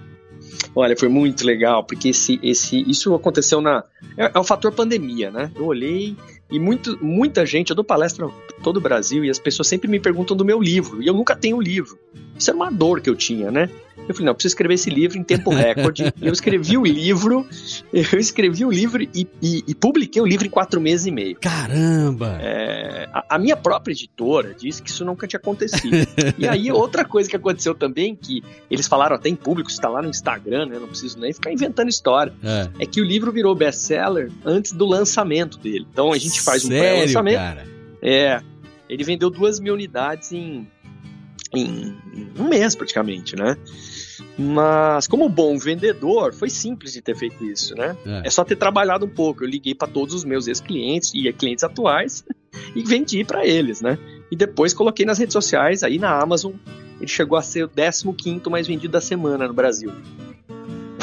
Olha, 0.76 0.96
foi 0.96 1.10
muito 1.10 1.44
legal, 1.44 1.84
porque 1.84 2.10
esse, 2.10 2.40
esse, 2.44 2.84
isso 2.88 3.14
aconteceu 3.16 3.60
na. 3.60 3.84
É, 4.16 4.32
é 4.34 4.40
o 4.40 4.44
fator 4.44 4.72
pandemia, 4.72 5.32
né? 5.32 5.52
Eu 5.56 5.66
olhei 5.66 6.16
e 6.52 6.60
muito, 6.60 7.04
muita 7.04 7.46
gente, 7.46 7.72
eu 7.72 7.76
dou 7.76 7.84
palestra 7.84 8.30
todo 8.64 8.78
o 8.78 8.82
Brasil 8.82 9.26
e 9.26 9.30
as 9.30 9.40
pessoas 9.40 9.68
sempre 9.68 9.88
me 9.90 10.00
perguntam 10.00 10.38
do 10.38 10.46
meu 10.46 10.62
livro, 10.62 11.02
e 11.02 11.08
eu 11.08 11.14
nunca 11.14 11.36
tenho 11.36 11.58
o 11.58 11.62
livro. 11.62 11.98
Isso 12.38 12.50
era 12.52 12.56
uma 12.56 12.72
dor 12.72 13.02
que 13.02 13.10
eu 13.10 13.16
tinha, 13.16 13.52
né? 13.52 13.70
Eu 14.08 14.14
falei, 14.14 14.26
não, 14.26 14.32
eu 14.32 14.36
preciso 14.36 14.54
escrever 14.54 14.76
esse 14.76 14.90
livro 14.90 15.18
em 15.18 15.24
tempo 15.24 15.50
recorde. 15.50 16.14
eu 16.22 16.32
escrevi 16.32 16.78
o 16.78 16.86
livro, 16.86 17.46
eu 17.92 18.20
escrevi 18.20 18.64
o 18.64 18.72
livro 18.72 19.04
e, 19.04 19.28
e, 19.42 19.64
e, 19.68 19.76
publiquei 19.76 20.22
o 20.22 20.26
livro 20.26 20.46
em 20.46 20.50
quatro 20.50 20.80
meses 20.80 21.06
e 21.06 21.12
meio. 21.12 21.38
Caramba! 21.40 22.38
É, 22.42 23.10
a, 23.12 23.36
a, 23.36 23.40
minha 23.40 23.58
própria 23.58 23.92
editora 23.92 24.54
disse 24.54 24.82
que 24.82 24.90
isso 24.90 25.04
nunca 25.04 25.28
tinha 25.28 25.40
acontecido. 25.40 26.08
e 26.38 26.48
aí, 26.48 26.72
outra 26.72 27.04
coisa 27.04 27.30
que 27.30 27.36
aconteceu 27.36 27.76
também, 27.76 28.16
que 28.16 28.42
eles 28.72 28.88
falaram 28.88 29.16
até 29.16 29.30
em 29.30 29.36
público, 29.36 29.70
está 29.70 29.90
lá 29.90 30.02
no 30.02 30.10
Instagram, 30.10 30.68
né? 30.68 30.80
Não 30.80 30.88
preciso 30.88 31.20
nem 31.20 31.34
ficar 31.34 31.52
inventando 31.52 31.90
história. 31.90 32.34
É, 32.44 32.70
é 32.80 32.86
que 32.86 33.02
o 33.02 33.04
livro 33.04 33.32
virou 33.32 33.54
best-seller 33.54 34.32
antes 34.46 34.72
do 34.72 34.86
lançamento 34.86 35.58
dele. 35.58 35.86
Então 35.92 36.14
a 36.14 36.18
gente 36.18 36.42
faz 36.42 36.64
um 36.64 36.70
pré-lançamento. 36.70 37.68
É. 38.02 38.42
Ele 38.90 39.04
vendeu 39.04 39.30
duas 39.30 39.60
mil 39.60 39.74
unidades 39.74 40.32
em, 40.32 40.68
em 41.54 41.96
um 42.38 42.48
mês 42.48 42.76
praticamente, 42.76 43.36
né? 43.36 43.58
Mas, 44.38 45.08
como 45.08 45.28
bom 45.28 45.58
vendedor, 45.58 46.32
foi 46.32 46.50
simples 46.50 46.94
de 46.94 47.02
ter 47.02 47.16
feito 47.16 47.44
isso, 47.44 47.74
né? 47.76 47.98
É, 48.06 48.28
é 48.28 48.30
só 48.30 48.44
ter 48.44 48.56
trabalhado 48.56 49.06
um 49.06 49.10
pouco. 49.10 49.44
Eu 49.44 49.50
liguei 49.50 49.74
para 49.74 49.88
todos 49.88 50.14
os 50.14 50.24
meus 50.24 50.48
ex-clientes 50.48 51.12
e 51.16 51.32
clientes 51.34 51.64
atuais 51.64 52.24
e 52.76 52.84
vendi 52.84 53.24
para 53.24 53.46
eles, 53.46 53.82
né? 53.82 53.98
E 54.30 54.36
depois 54.36 54.74
coloquei 54.74 55.06
nas 55.06 55.18
redes 55.18 55.34
sociais, 55.34 55.82
aí 55.82 55.98
na 55.98 56.22
Amazon, 56.22 56.54
ele 57.00 57.08
chegou 57.08 57.38
a 57.38 57.42
ser 57.42 57.64
o 57.64 57.70
15 58.14 58.50
mais 58.50 58.68
vendido 58.68 58.92
da 58.92 59.02
semana 59.02 59.48
no 59.48 59.54
Brasil. 59.54 59.92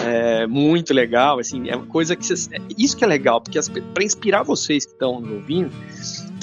É 0.07 0.47
muito 0.47 0.93
legal, 0.93 1.39
assim, 1.39 1.69
é 1.69 1.75
uma 1.75 1.87
coisa 1.87 2.15
que 2.15 2.27
vocês, 2.27 2.51
é 2.53 2.59
isso 2.77 2.97
que 2.97 3.05
é 3.05 3.07
legal, 3.07 3.41
porque 3.41 3.59
para 3.95 4.05
inspirar 4.05 4.43
vocês 4.43 4.85
que 4.85 4.93
estão 4.93 5.19
nos 5.19 5.31
ouvindo, 5.31 5.73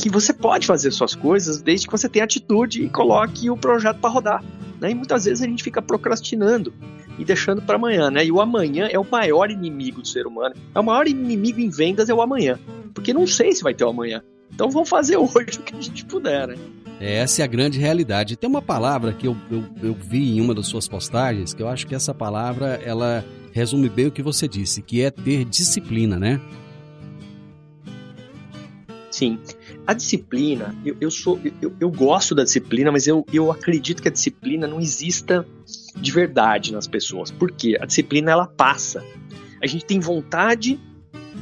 que 0.02 0.10
você 0.10 0.34
pode 0.34 0.66
fazer 0.66 0.92
suas 0.92 1.16
coisas 1.16 1.62
desde 1.62 1.88
que 1.88 1.92
você 1.92 2.10
tenha 2.10 2.26
atitude 2.26 2.84
e 2.84 2.90
coloque 2.90 3.50
o 3.50 3.58
projeto 3.58 4.00
para 4.00 4.10
rodar. 4.10 4.44
Né? 4.80 4.92
E 4.92 4.96
muitas 4.96 5.26
vezes 5.26 5.44
a 5.44 5.48
gente 5.48 5.64
fica 5.64 5.82
procrastinando 5.82 6.74
e 7.20 7.26
deixando 7.26 7.62
para 7.62 7.76
amanhã, 7.76 8.10
né? 8.10 8.26
E 8.26 8.32
o 8.32 8.42
amanhã 8.42 8.88
é 8.92 8.98
o 8.98 9.06
maior 9.10 9.52
inimigo 9.52 10.02
do 10.02 10.08
ser 10.08 10.26
humano. 10.26 10.56
É 10.74 10.80
o 10.80 10.84
maior 10.84 11.08
inimigo 11.08 11.60
em 11.60 11.70
vendas 11.70 12.10
é 12.10 12.14
o 12.14 12.22
amanhã, 12.22 12.60
porque 12.94 13.14
não 13.14 13.28
sei 13.28 13.52
se 13.52 13.62
vai 13.62 13.74
ter 13.74 13.84
o 13.84 13.90
amanhã. 13.90 14.24
Então 14.54 14.70
vamos 14.70 14.90
fazer 14.90 15.18
hoje 15.22 15.60
o 15.60 15.64
que 15.64 15.76
a 15.76 15.82
gente 15.82 16.06
puder, 16.06 16.48
né? 16.48 16.56
Essa 17.00 17.42
é 17.42 17.46
a 17.46 17.48
grande 17.48 17.80
realidade. 17.80 18.36
Tem 18.36 18.50
uma 18.50 18.62
palavra 18.62 19.14
que 19.14 19.28
eu, 19.28 19.36
eu, 19.50 19.64
eu 19.82 19.94
vi 19.94 20.38
em 20.38 20.42
uma 20.42 20.54
das 20.54 20.68
suas 20.68 20.88
postagens 20.88 21.54
que 21.54 21.62
eu 21.62 21.68
acho 21.68 21.88
que 21.88 21.96
essa 21.96 22.14
palavra 22.14 22.80
ela 22.84 23.26
resume 23.52 23.90
bem 23.90 24.08
o 24.08 24.12
que 24.12 24.22
você 24.22 24.48
disse, 24.48 24.82
que 24.82 25.02
é 25.02 25.12
ter 25.12 25.46
disciplina, 25.46 26.20
né? 26.20 26.40
Sim. 29.12 29.40
A 29.92 29.94
disciplina, 29.94 30.74
eu, 30.86 30.96
eu 31.02 31.12
sou, 31.12 31.38
eu, 31.62 31.76
eu, 31.78 31.92
gosto 31.92 32.34
da 32.34 32.46
disciplina, 32.46 32.90
mas 32.94 33.08
eu, 33.08 33.26
eu 33.34 33.52
acredito 33.52 34.02
que 34.02 34.08
a 34.08 34.12
disciplina 34.12 34.66
não 34.66 34.80
exista 34.80 35.46
de 35.94 36.12
verdade 36.14 36.72
nas 36.72 36.88
pessoas. 36.88 37.30
Por 37.30 37.52
quê? 37.52 37.78
A 37.78 37.86
disciplina 37.86 38.32
ela 38.32 38.48
passa. 38.48 39.04
A 39.62 39.68
gente 39.68 39.84
tem 39.84 40.00
vontade, 40.00 40.80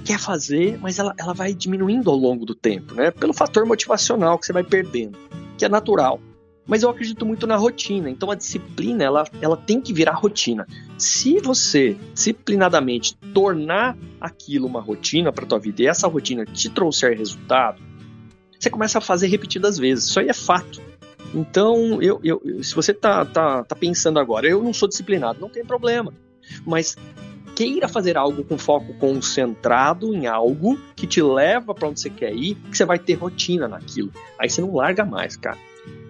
quer 0.03 0.17
fazer, 0.17 0.79
mas 0.81 0.97
ela, 0.97 1.13
ela 1.19 1.31
vai 1.31 1.53
diminuindo 1.53 2.09
ao 2.09 2.15
longo 2.15 2.43
do 2.43 2.55
tempo, 2.55 2.95
né? 2.95 3.11
Pelo 3.11 3.35
fator 3.35 3.67
motivacional 3.67 4.39
que 4.39 4.47
você 4.47 4.51
vai 4.51 4.63
perdendo, 4.63 5.15
que 5.55 5.63
é 5.63 5.69
natural. 5.69 6.19
Mas 6.65 6.81
eu 6.81 6.89
acredito 6.89 7.27
muito 7.27 7.45
na 7.45 7.55
rotina. 7.55 8.09
Então 8.09 8.31
a 8.31 8.35
disciplina, 8.35 9.03
ela, 9.03 9.25
ela 9.43 9.57
tem 9.57 9.79
que 9.79 9.93
virar 9.93 10.13
rotina. 10.13 10.65
Se 10.97 11.39
você 11.39 11.95
disciplinadamente 12.15 13.15
tornar 13.31 13.95
aquilo 14.19 14.65
uma 14.65 14.81
rotina 14.81 15.31
para 15.31 15.45
tua 15.45 15.59
vida 15.59 15.83
e 15.83 15.85
essa 15.85 16.07
rotina 16.07 16.45
te 16.45 16.67
trouxer 16.67 17.15
resultado, 17.15 17.89
você 18.59 18.69
começa 18.69 18.97
a 18.97 19.01
fazer 19.01 19.27
repetidas 19.27 19.77
vezes. 19.77 20.05
Isso 20.05 20.19
aí 20.19 20.27
é 20.27 20.33
fato. 20.33 20.81
Então, 21.33 22.01
eu, 22.01 22.19
eu, 22.23 22.63
se 22.63 22.75
você 22.75 22.93
tá, 22.93 23.23
tá, 23.23 23.63
tá 23.63 23.75
pensando 23.75 24.19
agora, 24.19 24.47
eu 24.47 24.63
não 24.63 24.73
sou 24.73 24.87
disciplinado, 24.87 25.39
não 25.39 25.49
tem 25.49 25.63
problema. 25.63 26.13
Mas 26.65 26.97
queira 27.55 27.87
fazer 27.87 28.17
algo 28.17 28.43
com 28.43 28.57
foco 28.57 28.93
concentrado 28.95 30.13
em 30.15 30.27
algo 30.27 30.79
que 30.95 31.05
te 31.05 31.21
leva 31.21 31.73
para 31.75 31.89
onde 31.89 31.99
você 31.99 32.09
quer 32.09 32.33
ir, 32.33 32.55
que 32.55 32.77
você 32.77 32.85
vai 32.85 32.97
ter 32.97 33.13
rotina 33.13 33.67
naquilo. 33.67 34.11
Aí 34.39 34.49
você 34.49 34.61
não 34.61 34.73
larga 34.73 35.05
mais, 35.05 35.35
cara. 35.35 35.57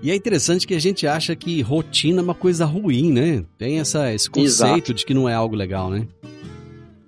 E 0.01 0.12
é 0.12 0.15
interessante 0.15 0.65
que 0.65 0.74
a 0.74 0.79
gente 0.79 1.06
acha 1.06 1.36
que 1.36 1.62
rotina 1.62 2.22
é 2.22 2.24
uma 2.24 2.34
coisa 2.36 2.65
ruim, 2.65 3.12
né? 3.12 3.44
Tem 3.58 3.79
essa, 3.79 4.13
esse 4.13 4.29
conceito 4.29 4.75
Exato. 4.75 4.94
de 4.94 5.06
que 5.06 5.13
não 5.13 5.27
é 5.27 5.34
algo 5.34 5.56
legal, 5.56 5.89
né? 5.89 6.08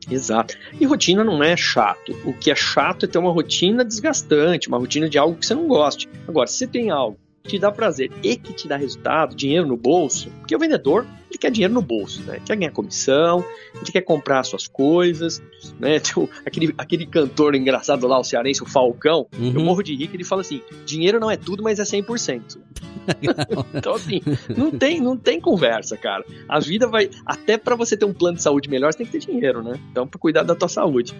Exato. 0.09 0.57
E 0.79 0.85
rotina 0.85 1.23
não 1.23 1.43
é 1.43 1.55
chato. 1.55 2.19
O 2.25 2.33
que 2.33 2.49
é 2.49 2.55
chato 2.55 3.05
é 3.05 3.07
ter 3.07 3.17
uma 3.17 3.31
rotina 3.31 3.85
desgastante, 3.85 4.67
uma 4.67 4.77
rotina 4.77 5.07
de 5.07 5.17
algo 5.17 5.37
que 5.37 5.45
você 5.45 5.53
não 5.53 5.67
goste. 5.67 6.09
Agora, 6.27 6.47
se 6.47 6.57
você 6.57 6.67
tem 6.67 6.89
algo 6.89 7.17
te 7.43 7.57
dá 7.59 7.71
prazer 7.71 8.11
e 8.23 8.35
que 8.35 8.53
te 8.53 8.67
dá 8.67 8.77
resultado, 8.77 9.35
dinheiro 9.35 9.67
no 9.67 9.77
bolso, 9.77 10.29
porque 10.39 10.55
o 10.55 10.59
vendedor 10.59 11.05
ele 11.29 11.37
quer 11.37 11.49
dinheiro 11.49 11.73
no 11.73 11.81
bolso, 11.81 12.21
né? 12.23 12.35
Ele 12.35 12.45
quer 12.45 12.57
ganhar 12.57 12.71
comissão, 12.71 13.43
ele 13.73 13.91
quer 13.91 14.01
comprar 14.01 14.43
suas 14.43 14.67
coisas, 14.67 15.41
né? 15.79 15.99
Tem 16.03 16.29
aquele, 16.45 16.73
aquele 16.77 17.05
cantor 17.05 17.55
engraçado 17.55 18.05
lá, 18.05 18.19
o 18.19 18.23
cearense, 18.23 18.61
o 18.61 18.65
Falcão, 18.65 19.27
uhum. 19.39 19.53
eu 19.55 19.61
morro 19.61 19.81
de 19.81 19.95
que 19.95 20.15
ele 20.15 20.25
fala 20.25 20.41
assim, 20.41 20.61
dinheiro 20.85 21.19
não 21.19 21.31
é 21.31 21.37
tudo, 21.37 21.63
mas 21.63 21.79
é 21.79 21.83
100%. 21.83 22.57
então 23.73 23.95
assim, 23.95 24.21
não 24.55 24.71
tem, 24.71 24.99
não 24.99 25.17
tem 25.17 25.39
conversa, 25.39 25.95
cara. 25.95 26.25
A 26.47 26.59
vida 26.59 26.87
vai, 26.87 27.09
até 27.25 27.57
para 27.57 27.75
você 27.75 27.95
ter 27.95 28.05
um 28.05 28.13
plano 28.13 28.37
de 28.37 28.43
saúde 28.43 28.69
melhor, 28.69 28.91
você 28.91 28.99
tem 28.99 29.07
que 29.07 29.13
ter 29.13 29.19
dinheiro, 29.19 29.63
né? 29.63 29.79
Então, 29.91 30.05
para 30.07 30.19
cuidar 30.19 30.43
da 30.43 30.53
tua 30.53 30.67
saúde. 30.67 31.15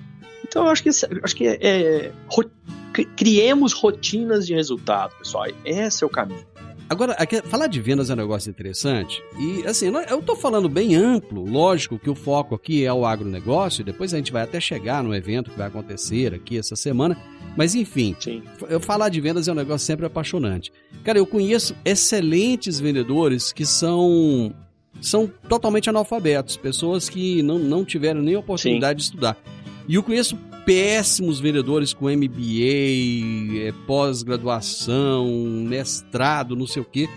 Então, 0.45 0.65
eu 0.65 0.71
acho 0.71 0.83
que, 0.83 0.89
acho 0.89 1.35
que 1.35 1.47
é, 1.47 1.57
é 1.61 2.11
criemos 2.91 3.73
rotinas 3.73 4.45
de 4.45 4.53
resultado, 4.53 5.15
pessoal. 5.17 5.47
Esse 5.65 6.03
é 6.03 6.07
o 6.07 6.09
caminho. 6.09 6.45
Agora, 6.91 7.13
aqui, 7.13 7.41
falar 7.43 7.67
de 7.67 7.79
vendas 7.79 8.09
é 8.09 8.13
um 8.13 8.17
negócio 8.17 8.49
interessante. 8.49 9.23
E, 9.39 9.65
assim, 9.65 9.85
eu 10.09 10.19
estou 10.19 10.35
falando 10.35 10.67
bem 10.67 10.93
amplo. 10.93 11.45
Lógico 11.45 11.97
que 11.97 12.09
o 12.09 12.15
foco 12.15 12.53
aqui 12.53 12.83
é 12.83 12.91
o 12.91 13.05
agronegócio. 13.05 13.81
Depois 13.81 14.13
a 14.13 14.17
gente 14.17 14.29
vai 14.29 14.41
até 14.41 14.59
chegar 14.59 15.01
no 15.01 15.15
evento 15.15 15.51
que 15.51 15.57
vai 15.57 15.67
acontecer 15.67 16.33
aqui 16.33 16.57
essa 16.57 16.75
semana. 16.75 17.17
Mas, 17.55 17.75
enfim, 17.75 18.13
Sim. 18.19 18.43
eu 18.67 18.81
falar 18.81 19.07
de 19.07 19.21
vendas 19.21 19.47
é 19.47 19.53
um 19.53 19.55
negócio 19.55 19.87
sempre 19.87 20.05
apaixonante. 20.05 20.69
Cara, 21.01 21.17
eu 21.17 21.25
conheço 21.25 21.73
excelentes 21.85 22.77
vendedores 22.77 23.53
que 23.53 23.65
são 23.65 24.53
são 24.99 25.31
totalmente 25.47 25.89
analfabetos, 25.89 26.57
pessoas 26.57 27.07
que 27.07 27.41
não, 27.41 27.57
não 27.57 27.85
tiveram 27.85 28.21
nem 28.21 28.35
oportunidade 28.35 29.01
Sim. 29.01 29.07
de 29.07 29.15
estudar. 29.15 29.37
E 29.87 29.95
eu 29.95 30.03
conheço 30.03 30.37
péssimos 30.65 31.39
vendedores 31.39 31.93
com 31.93 32.05
MBA, 32.05 33.67
é, 33.67 33.73
pós-graduação, 33.85 35.27
mestrado, 35.67 36.55
não 36.55 36.67
sei 36.67 36.81
o 36.81 36.85
quê. 36.85 37.09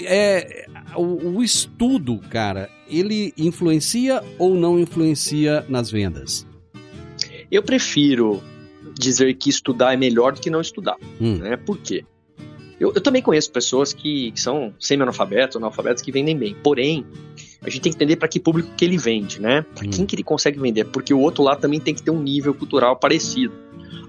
É, 0.00 0.66
o, 0.96 1.36
o 1.36 1.42
estudo, 1.42 2.18
cara, 2.30 2.68
ele 2.88 3.32
influencia 3.36 4.22
ou 4.38 4.54
não 4.54 4.78
influencia 4.78 5.64
nas 5.68 5.90
vendas? 5.90 6.46
Eu 7.50 7.62
prefiro 7.62 8.42
dizer 8.94 9.34
que 9.34 9.48
estudar 9.50 9.92
é 9.92 9.96
melhor 9.96 10.32
do 10.32 10.40
que 10.40 10.50
não 10.50 10.60
estudar. 10.60 10.96
Hum. 11.20 11.38
Né? 11.38 11.56
Por 11.56 11.78
quê? 11.78 12.04
Eu, 12.82 12.90
eu 12.96 13.00
também 13.00 13.22
conheço 13.22 13.52
pessoas 13.52 13.92
que, 13.92 14.32
que 14.32 14.40
são 14.40 14.74
semi-analfabetos, 14.76 15.56
analfabetos, 15.56 16.02
que 16.02 16.10
vendem 16.10 16.36
bem. 16.36 16.52
Porém, 16.64 17.06
a 17.62 17.70
gente 17.70 17.82
tem 17.82 17.92
que 17.92 17.96
entender 17.96 18.16
para 18.16 18.26
que 18.26 18.40
público 18.40 18.70
que 18.76 18.84
ele 18.84 18.98
vende, 18.98 19.40
né? 19.40 19.64
Para 19.72 19.86
quem 19.86 20.02
hum. 20.02 20.06
que 20.06 20.16
ele 20.16 20.24
consegue 20.24 20.58
vender, 20.58 20.86
porque 20.86 21.14
o 21.14 21.20
outro 21.20 21.44
lado 21.44 21.60
também 21.60 21.78
tem 21.78 21.94
que 21.94 22.02
ter 22.02 22.10
um 22.10 22.20
nível 22.20 22.52
cultural 22.52 22.96
parecido. 22.96 23.54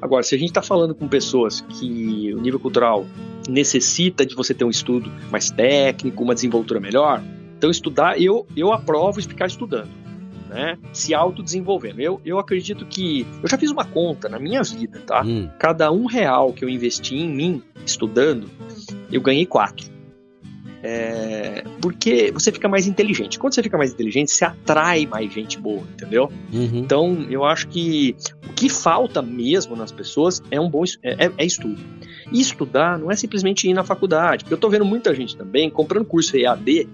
Agora, 0.02 0.24
se 0.24 0.34
a 0.34 0.40
gente 0.40 0.50
está 0.50 0.64
falando 0.64 0.96
com 0.96 1.08
pessoas 1.08 1.62
que 1.62 2.34
o 2.34 2.42
nível 2.42 2.60
cultural 2.60 3.06
necessita 3.48 4.26
de 4.26 4.34
você 4.34 4.56
ter 4.56 4.64
um 4.64 4.72
estudo 4.72 5.12
mais 5.30 5.52
técnico, 5.52 6.24
uma 6.24 6.34
desenvoltura 6.34 6.80
melhor, 6.80 7.24
então 7.56 7.70
estudar, 7.70 8.20
eu, 8.20 8.48
eu 8.58 8.74
aprovo 8.74 9.22
ficar 9.22 9.46
estudando, 9.46 9.90
né? 10.54 10.78
Se 10.94 11.13
autodesenvolvendo. 11.13 12.00
Eu, 12.00 12.22
eu 12.24 12.38
acredito 12.38 12.86
que. 12.86 13.26
Eu 13.42 13.50
já 13.50 13.58
fiz 13.58 13.72
uma 13.72 13.84
conta 13.84 14.30
na 14.30 14.39
minha 14.39 14.62
vida, 14.62 15.00
tá? 15.00 15.24
Hum. 15.26 15.50
Cada 15.58 15.92
um 15.92 16.06
real 16.06 16.54
que 16.54 16.63
eu 16.63 16.70
investi 16.70 17.16
em 17.16 17.28
mim 17.28 17.63
estudando, 17.86 18.50
eu 19.12 19.20
ganhei 19.20 19.46
quatro. 19.46 19.92
É, 20.86 21.63
porque 21.82 22.30
você 22.32 22.52
fica 22.52 22.68
mais 22.68 22.88
inteligente. 22.88 23.39
Quando 23.39 23.56
você 23.56 23.63
fica 23.63 23.78
mais 23.78 23.94
inteligente, 23.94 24.32
você 24.32 24.44
atrai 24.44 25.06
mais 25.06 25.32
gente 25.34 25.58
boa, 25.58 25.82
entendeu? 25.94 26.30
Uhum. 26.52 26.72
Então, 26.74 27.26
eu 27.30 27.46
acho 27.46 27.70
que 27.70 28.16
o 28.48 28.54
que 28.54 28.68
falta 28.68 29.22
mesmo 29.22 29.78
nas 29.78 29.94
pessoas 29.94 30.44
é 30.52 30.60
um 30.60 30.70
bom 30.70 30.84
é, 31.02 31.26
é, 31.26 31.32
é 31.38 31.46
estudo. 31.46 31.82
E 32.32 32.42
estudar 32.42 33.00
não 33.00 33.10
é 33.10 33.16
simplesmente 33.16 33.68
ir 33.68 33.74
na 33.74 33.84
faculdade, 33.84 34.44
porque 34.44 34.54
eu 34.54 34.58
tô 34.58 34.70
vendo 34.70 34.84
muita 34.84 35.16
gente 35.16 35.38
também 35.38 35.70
comprando 35.70 36.04
curso 36.04 36.36
EAD, 36.36 36.89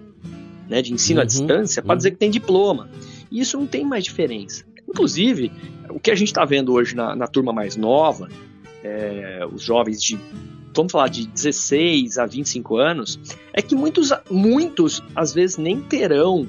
né, 0.69 0.83
de 0.83 0.93
ensino 0.93 1.19
uhum. 1.19 1.23
à 1.23 1.25
distância, 1.25 1.81
para 1.81 1.93
uhum. 1.93 1.97
dizer 1.97 2.11
que 2.11 2.17
tem 2.17 2.29
diploma. 2.29 2.87
E 3.31 3.39
isso 3.39 3.57
não 3.57 3.67
tem 3.67 3.85
mais 3.85 4.03
diferença. 4.03 4.65
Inclusive, 4.87 5.51
o 5.89 5.99
que 5.99 6.11
a 6.11 6.15
gente 6.15 6.29
está 6.29 6.45
vendo 6.45 6.73
hoje 6.73 6.95
na, 6.95 7.15
na 7.15 7.27
turma 7.27 7.53
mais 7.53 7.75
nova, 7.75 8.27
é, 8.83 9.47
os 9.51 9.61
jovens 9.61 10.01
de 10.01 10.17
vamos 10.75 10.91
falar 10.91 11.09
de 11.09 11.27
16 11.27 12.17
a 12.17 12.25
25 12.25 12.77
anos, 12.77 13.19
é 13.53 13.61
que 13.61 13.75
muitos, 13.75 14.11
muitos 14.29 15.03
às 15.15 15.33
vezes 15.33 15.57
nem 15.57 15.81
terão 15.81 16.47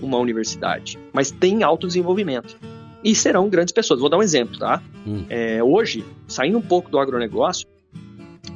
uma 0.00 0.16
universidade, 0.18 0.98
mas 1.12 1.30
têm 1.30 1.62
autodesenvolvimento. 1.62 2.56
E 3.02 3.14
serão 3.14 3.48
grandes 3.48 3.72
pessoas. 3.72 4.00
Vou 4.00 4.08
dar 4.08 4.18
um 4.18 4.22
exemplo, 4.22 4.58
tá? 4.58 4.82
Hum. 5.06 5.24
É, 5.28 5.62
hoje, 5.62 6.04
saindo 6.26 6.58
um 6.58 6.62
pouco 6.62 6.90
do 6.90 6.98
agronegócio, 6.98 7.66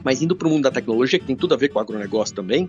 Mas 0.05 0.21
indo 0.21 0.35
para 0.35 0.49
o 0.49 0.51
mundo 0.51 0.65
da 0.65 0.71
tecnologia, 0.71 1.19
que 1.19 1.27
tem 1.27 1.37
tudo 1.37 1.55
a 1.55 1.57
ver 1.57 1.69
com 1.69 1.79
o 1.79 1.83
agronegócio 1.83 2.35
também, 2.35 2.69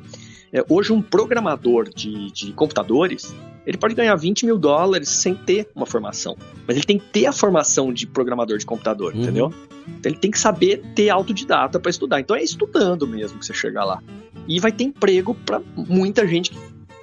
é, 0.54 0.63
hoje 0.70 0.94
um 0.94 1.02
programador 1.02 1.89
de, 1.89 2.32
de 2.32 2.54
computadores, 2.54 3.36
ele 3.66 3.78
pode 3.78 3.96
ganhar 3.96 4.16
20 4.16 4.46
mil 4.46 4.60
dólares 4.60 5.10
sem 5.10 5.34
ter 5.34 5.68
uma 5.76 5.86
formação. 5.86 6.38
Mas 6.68 6.78
ele 6.78 6.86
tem 6.86 7.00
que 7.00 7.06
ter 7.06 7.26
a 7.26 7.34
formação 7.34 7.92
de 7.92 8.06
programador 8.06 8.58
de 8.60 8.66
computador, 8.66 9.13
uhum. 9.13 9.22
entendeu? 9.24 9.54
Então 9.88 10.12
ele 10.12 10.20
tem 10.20 10.30
que 10.30 10.39
saber 10.39 10.84
ter 10.94 11.10
autodidata 11.10 11.80
para 11.80 11.89
estudar. 11.89 12.20
Então 12.20 12.36
é 12.36 12.44
estudando 12.44 13.08
mesmo 13.08 13.39
que 13.39 13.46
você 13.46 13.54
chega 13.54 13.84
lá. 13.84 14.02
E 14.48 14.60
vai 14.60 14.72
ter 14.72 14.84
emprego 14.84 15.34
para 15.34 15.60
muita 15.76 16.28
gente 16.28 16.52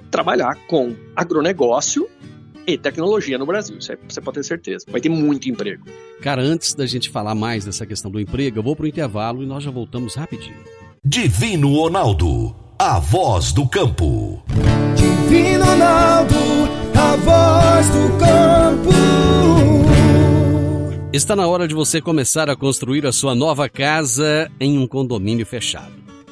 trabalhar 0.09 0.55
com 0.67 0.95
agronegócio 1.15 2.07
e 2.65 2.77
tecnologia 2.77 3.37
no 3.37 3.45
Brasil. 3.45 3.77
Isso 3.77 3.91
você 4.07 4.21
pode 4.21 4.35
ter 4.35 4.43
certeza. 4.43 4.85
Vai 4.87 5.01
ter 5.01 5.09
muito 5.09 5.49
emprego. 5.49 5.85
Cara, 6.21 6.41
antes 6.41 6.73
da 6.73 6.85
gente 6.85 7.09
falar 7.09 7.35
mais 7.35 7.65
dessa 7.65 7.85
questão 7.85 8.11
do 8.11 8.19
emprego, 8.19 8.59
eu 8.59 8.63
vou 8.63 8.75
para 8.75 8.85
o 8.85 8.87
intervalo 8.87 9.43
e 9.43 9.45
nós 9.45 9.63
já 9.63 9.71
voltamos 9.71 10.15
rapidinho. 10.15 10.57
Divino 11.03 11.73
Ronaldo, 11.73 12.55
a 12.83 12.97
voz 12.97 13.51
do 13.51 13.69
campo. 13.69 14.41
Divino 14.95 15.63
Ronaldo, 15.63 16.33
a 16.95 17.15
voz 17.15 17.87
do 17.89 18.17
campo. 18.17 18.89
Está 21.13 21.35
na 21.35 21.45
hora 21.45 21.67
de 21.67 21.75
você 21.75 22.01
começar 22.01 22.49
a 22.49 22.55
construir 22.55 23.05
a 23.05 23.11
sua 23.11 23.35
nova 23.35 23.69
casa 23.69 24.51
em 24.59 24.79
um 24.79 24.87
condomínio 24.87 25.45
fechado. 25.45 25.93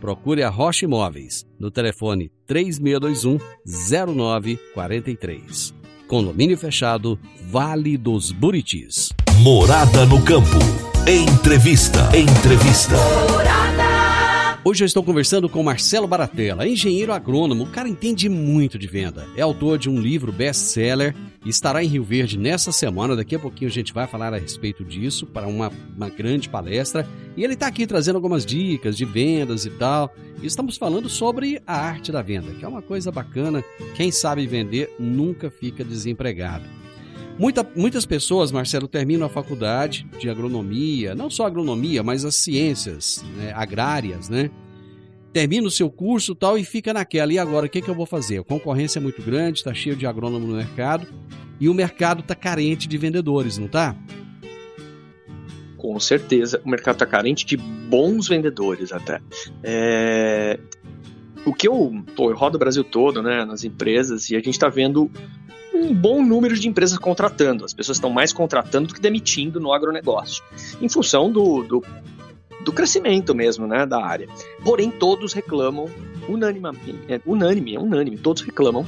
procure 0.00 0.42
a 0.42 0.48
Rocha 0.48 0.84
Imóveis 0.84 1.46
no 1.58 1.70
telefone 1.70 2.30
3621 2.46 3.38
0943. 3.66 5.74
Condomínio 6.06 6.56
fechado, 6.56 7.18
Vale 7.50 7.98
dos 7.98 8.32
Buritis. 8.32 9.12
Morada 9.42 10.06
no 10.06 10.24
campo. 10.24 10.58
Entrevista. 11.06 12.08
Entrevista. 12.16 12.96
Hoje 14.68 14.84
eu 14.84 14.86
estou 14.86 15.02
conversando 15.02 15.48
com 15.48 15.62
Marcelo 15.62 16.06
Baratella, 16.06 16.68
engenheiro 16.68 17.10
agrônomo. 17.10 17.64
O 17.64 17.70
cara 17.70 17.88
entende 17.88 18.28
muito 18.28 18.78
de 18.78 18.86
venda. 18.86 19.26
É 19.34 19.40
autor 19.40 19.78
de 19.78 19.88
um 19.88 19.98
livro 19.98 20.30
best-seller 20.30 21.16
e 21.42 21.48
estará 21.48 21.82
em 21.82 21.86
Rio 21.86 22.04
Verde 22.04 22.38
nessa 22.38 22.70
semana. 22.70 23.16
Daqui 23.16 23.34
a 23.34 23.38
pouquinho 23.38 23.70
a 23.70 23.72
gente 23.72 23.94
vai 23.94 24.06
falar 24.06 24.34
a 24.34 24.36
respeito 24.36 24.84
disso 24.84 25.26
para 25.26 25.46
uma, 25.46 25.72
uma 25.96 26.10
grande 26.10 26.50
palestra. 26.50 27.08
E 27.34 27.42
ele 27.42 27.54
está 27.54 27.66
aqui 27.66 27.86
trazendo 27.86 28.16
algumas 28.16 28.44
dicas 28.44 28.94
de 28.94 29.06
vendas 29.06 29.64
e 29.64 29.70
tal. 29.70 30.14
E 30.42 30.46
estamos 30.46 30.76
falando 30.76 31.08
sobre 31.08 31.62
a 31.66 31.74
arte 31.74 32.12
da 32.12 32.20
venda, 32.20 32.52
que 32.52 32.62
é 32.62 32.68
uma 32.68 32.82
coisa 32.82 33.10
bacana. 33.10 33.64
Quem 33.94 34.12
sabe 34.12 34.46
vender 34.46 34.94
nunca 34.98 35.50
fica 35.50 35.82
desempregado. 35.82 36.64
Muita, 37.38 37.64
muitas 37.76 38.04
pessoas, 38.04 38.50
Marcelo, 38.50 38.88
terminam 38.88 39.24
a 39.24 39.28
faculdade 39.28 40.04
de 40.18 40.28
agronomia, 40.28 41.14
não 41.14 41.30
só 41.30 41.46
agronomia, 41.46 42.02
mas 42.02 42.24
as 42.24 42.34
ciências 42.34 43.24
né, 43.36 43.52
agrárias, 43.54 44.28
né? 44.28 44.50
Termina 45.32 45.68
o 45.68 45.70
seu 45.70 45.88
curso 45.88 46.34
tal 46.34 46.58
e 46.58 46.64
fica 46.64 46.92
naquela. 46.92 47.32
E 47.32 47.38
agora, 47.38 47.66
o 47.66 47.68
que, 47.68 47.80
que 47.80 47.88
eu 47.88 47.94
vou 47.94 48.06
fazer? 48.06 48.40
A 48.40 48.44
concorrência 48.44 48.98
é 48.98 49.02
muito 49.02 49.22
grande, 49.22 49.58
está 49.58 49.72
cheio 49.72 49.94
de 49.94 50.04
agrônomo 50.04 50.48
no 50.48 50.56
mercado 50.56 51.06
e 51.60 51.68
o 51.68 51.74
mercado 51.74 52.20
está 52.20 52.34
carente 52.34 52.88
de 52.88 52.98
vendedores, 52.98 53.56
não 53.56 53.66
está? 53.66 53.94
Com 55.76 56.00
certeza, 56.00 56.60
o 56.64 56.68
mercado 56.68 56.96
está 56.96 57.06
carente 57.06 57.46
de 57.46 57.56
bons 57.56 58.26
vendedores 58.26 58.90
até. 58.90 59.20
É... 59.62 60.58
O 61.46 61.54
que 61.54 61.68
eu, 61.68 62.04
eu 62.18 62.34
rodo 62.34 62.56
o 62.56 62.58
Brasil 62.58 62.82
todo, 62.82 63.22
né, 63.22 63.44
nas 63.44 63.62
empresas, 63.62 64.28
e 64.28 64.34
a 64.34 64.38
gente 64.38 64.50
está 64.50 64.68
vendo 64.68 65.08
um 65.78 65.94
bom 65.94 66.22
número 66.22 66.58
de 66.58 66.68
empresas 66.68 66.98
contratando. 66.98 67.64
As 67.64 67.72
pessoas 67.72 67.96
estão 67.96 68.10
mais 68.10 68.32
contratando 68.32 68.88
do 68.88 68.94
que 68.94 69.00
demitindo 69.00 69.60
no 69.60 69.72
agronegócio, 69.72 70.42
em 70.80 70.88
função 70.88 71.30
do, 71.30 71.62
do, 71.62 71.84
do 72.64 72.72
crescimento 72.72 73.34
mesmo 73.34 73.66
né, 73.66 73.86
da 73.86 74.04
área. 74.04 74.28
Porém, 74.64 74.90
todos 74.90 75.32
reclamam, 75.32 75.88
unanimamente, 76.28 76.98
é, 77.08 77.20
unânime, 77.24 77.74
é 77.74 77.78
unânime, 77.78 78.18
todos 78.18 78.42
reclamam 78.42 78.86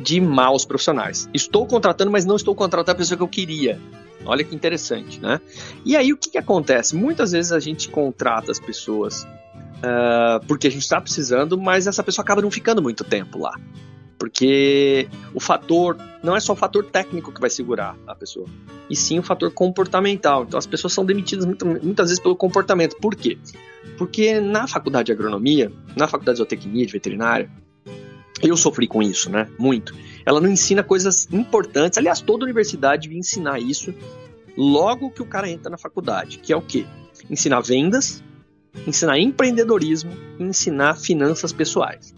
de 0.00 0.20
maus 0.20 0.64
profissionais. 0.64 1.28
Estou 1.34 1.66
contratando, 1.66 2.10
mas 2.10 2.24
não 2.24 2.36
estou 2.36 2.54
contratando 2.54 2.96
a 2.96 2.98
pessoa 2.98 3.16
que 3.16 3.22
eu 3.22 3.28
queria. 3.28 3.80
Olha 4.24 4.44
que 4.44 4.54
interessante, 4.54 5.20
né? 5.20 5.40
E 5.84 5.96
aí 5.96 6.12
o 6.12 6.16
que, 6.16 6.30
que 6.30 6.38
acontece? 6.38 6.94
Muitas 6.94 7.32
vezes 7.32 7.52
a 7.52 7.60
gente 7.60 7.88
contrata 7.88 8.50
as 8.50 8.58
pessoas 8.58 9.22
uh, 9.22 10.44
porque 10.46 10.66
a 10.66 10.70
gente 10.70 10.82
está 10.82 11.00
precisando, 11.00 11.58
mas 11.58 11.86
essa 11.86 12.02
pessoa 12.02 12.22
acaba 12.22 12.42
não 12.42 12.50
ficando 12.50 12.82
muito 12.82 13.04
tempo 13.04 13.38
lá. 13.38 13.54
Porque 14.18 15.08
o 15.32 15.38
fator 15.40 15.96
não 16.22 16.34
é 16.34 16.40
só 16.40 16.52
o 16.52 16.56
fator 16.56 16.84
técnico 16.84 17.32
que 17.32 17.40
vai 17.40 17.48
segurar 17.48 17.96
a 18.06 18.14
pessoa, 18.14 18.46
e 18.90 18.96
sim 18.96 19.18
o 19.18 19.22
fator 19.22 19.52
comportamental. 19.52 20.42
Então 20.42 20.58
as 20.58 20.66
pessoas 20.66 20.92
são 20.92 21.04
demitidas 21.04 21.46
muitas 21.46 22.08
vezes 22.08 22.20
pelo 22.20 22.34
comportamento. 22.34 22.96
Por 22.96 23.14
quê? 23.14 23.38
Porque 23.96 24.40
na 24.40 24.66
faculdade 24.66 25.06
de 25.06 25.12
agronomia, 25.12 25.72
na 25.96 26.08
faculdade 26.08 26.36
de 26.36 26.38
zootecnia, 26.38 26.84
de 26.84 26.92
veterinária, 26.92 27.50
eu 28.42 28.56
sofri 28.56 28.86
com 28.86 29.02
isso, 29.02 29.30
né? 29.30 29.48
Muito. 29.58 29.94
Ela 30.24 30.40
não 30.40 30.48
ensina 30.48 30.82
coisas 30.82 31.28
importantes. 31.32 31.98
Aliás, 31.98 32.20
toda 32.20 32.44
universidade 32.44 33.02
devia 33.02 33.18
ensinar 33.18 33.60
isso 33.60 33.94
logo 34.56 35.10
que 35.10 35.22
o 35.22 35.26
cara 35.26 35.48
entra 35.48 35.70
na 35.70 35.78
faculdade, 35.78 36.38
que 36.38 36.52
é 36.52 36.56
o 36.56 36.62
quê? 36.62 36.84
Ensinar 37.30 37.60
vendas, 37.60 38.22
ensinar 38.86 39.18
empreendedorismo 39.18 40.12
e 40.38 40.44
ensinar 40.44 40.96
finanças 40.96 41.52
pessoais. 41.52 42.14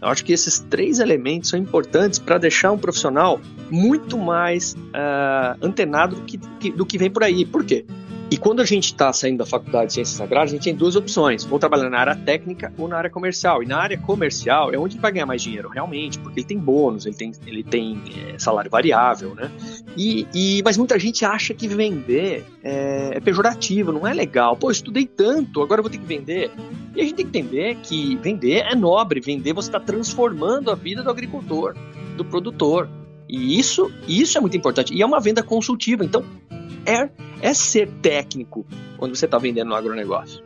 Eu 0.00 0.08
acho 0.08 0.24
que 0.24 0.32
esses 0.32 0.60
três 0.60 0.98
elementos 0.98 1.50
são 1.50 1.58
importantes 1.58 2.18
para 2.18 2.38
deixar 2.38 2.72
um 2.72 2.78
profissional 2.78 3.40
muito 3.70 4.18
mais 4.18 4.74
uh, 4.74 5.56
antenado 5.62 6.16
do 6.16 6.22
que, 6.22 6.70
do 6.70 6.84
que 6.84 6.98
vem 6.98 7.10
por 7.10 7.24
aí. 7.24 7.44
Por 7.44 7.64
quê? 7.64 7.84
E 8.28 8.36
quando 8.36 8.60
a 8.60 8.64
gente 8.64 8.86
está 8.86 9.12
saindo 9.12 9.38
da 9.38 9.46
faculdade 9.46 9.86
de 9.88 9.92
ciências 9.94 10.20
agrárias, 10.20 10.50
a 10.50 10.56
gente 10.56 10.64
tem 10.64 10.74
duas 10.74 10.96
opções: 10.96 11.44
vou 11.44 11.58
trabalhar 11.58 11.88
na 11.88 11.98
área 11.98 12.16
técnica 12.16 12.72
ou 12.76 12.88
na 12.88 12.96
área 12.96 13.08
comercial. 13.08 13.62
E 13.62 13.66
na 13.66 13.78
área 13.78 13.96
comercial 13.96 14.74
é 14.74 14.78
onde 14.78 14.98
vai 14.98 15.12
ganhar 15.12 15.26
mais 15.26 15.40
dinheiro, 15.40 15.68
realmente, 15.68 16.18
porque 16.18 16.40
ele 16.40 16.46
tem 16.46 16.58
bônus, 16.58 17.06
ele 17.06 17.14
tem, 17.14 17.32
ele 17.46 17.62
tem 17.62 18.02
é, 18.34 18.38
salário 18.38 18.70
variável, 18.70 19.34
né? 19.34 19.50
E, 19.96 20.26
e, 20.34 20.62
mas 20.62 20.76
muita 20.76 20.98
gente 20.98 21.24
acha 21.24 21.54
que 21.54 21.66
vender 21.66 22.44
é, 22.62 23.12
é 23.14 23.20
pejorativo, 23.20 23.92
não 23.92 24.06
é 24.06 24.12
legal. 24.12 24.56
Pô, 24.56 24.70
estudei 24.70 25.06
tanto, 25.06 25.62
agora 25.62 25.80
vou 25.80 25.90
ter 25.90 25.98
que 25.98 26.06
vender. 26.06 26.50
E 26.94 27.00
a 27.00 27.04
gente 27.04 27.14
tem 27.14 27.26
que 27.26 27.38
entender 27.38 27.76
que 27.82 28.16
vender 28.16 28.66
é 28.70 28.74
nobre, 28.74 29.20
vender 29.20 29.54
você 29.54 29.68
está 29.68 29.80
transformando 29.80 30.70
a 30.70 30.74
vida 30.74 31.02
do 31.02 31.10
agricultor, 31.10 31.74
do 32.16 32.24
produtor. 32.24 32.88
E 33.28 33.58
isso, 33.58 33.90
isso 34.06 34.36
é 34.36 34.40
muito 34.40 34.56
importante. 34.56 34.94
E 34.94 35.00
é 35.00 35.06
uma 35.06 35.18
venda 35.18 35.42
consultiva. 35.42 36.04
Então, 36.04 36.22
é, 36.84 37.08
é 37.40 37.54
ser 37.54 37.88
técnico 38.02 38.66
quando 38.98 39.16
você 39.16 39.24
está 39.24 39.38
vendendo 39.38 39.68
no 39.68 39.74
agronegócio. 39.74 40.42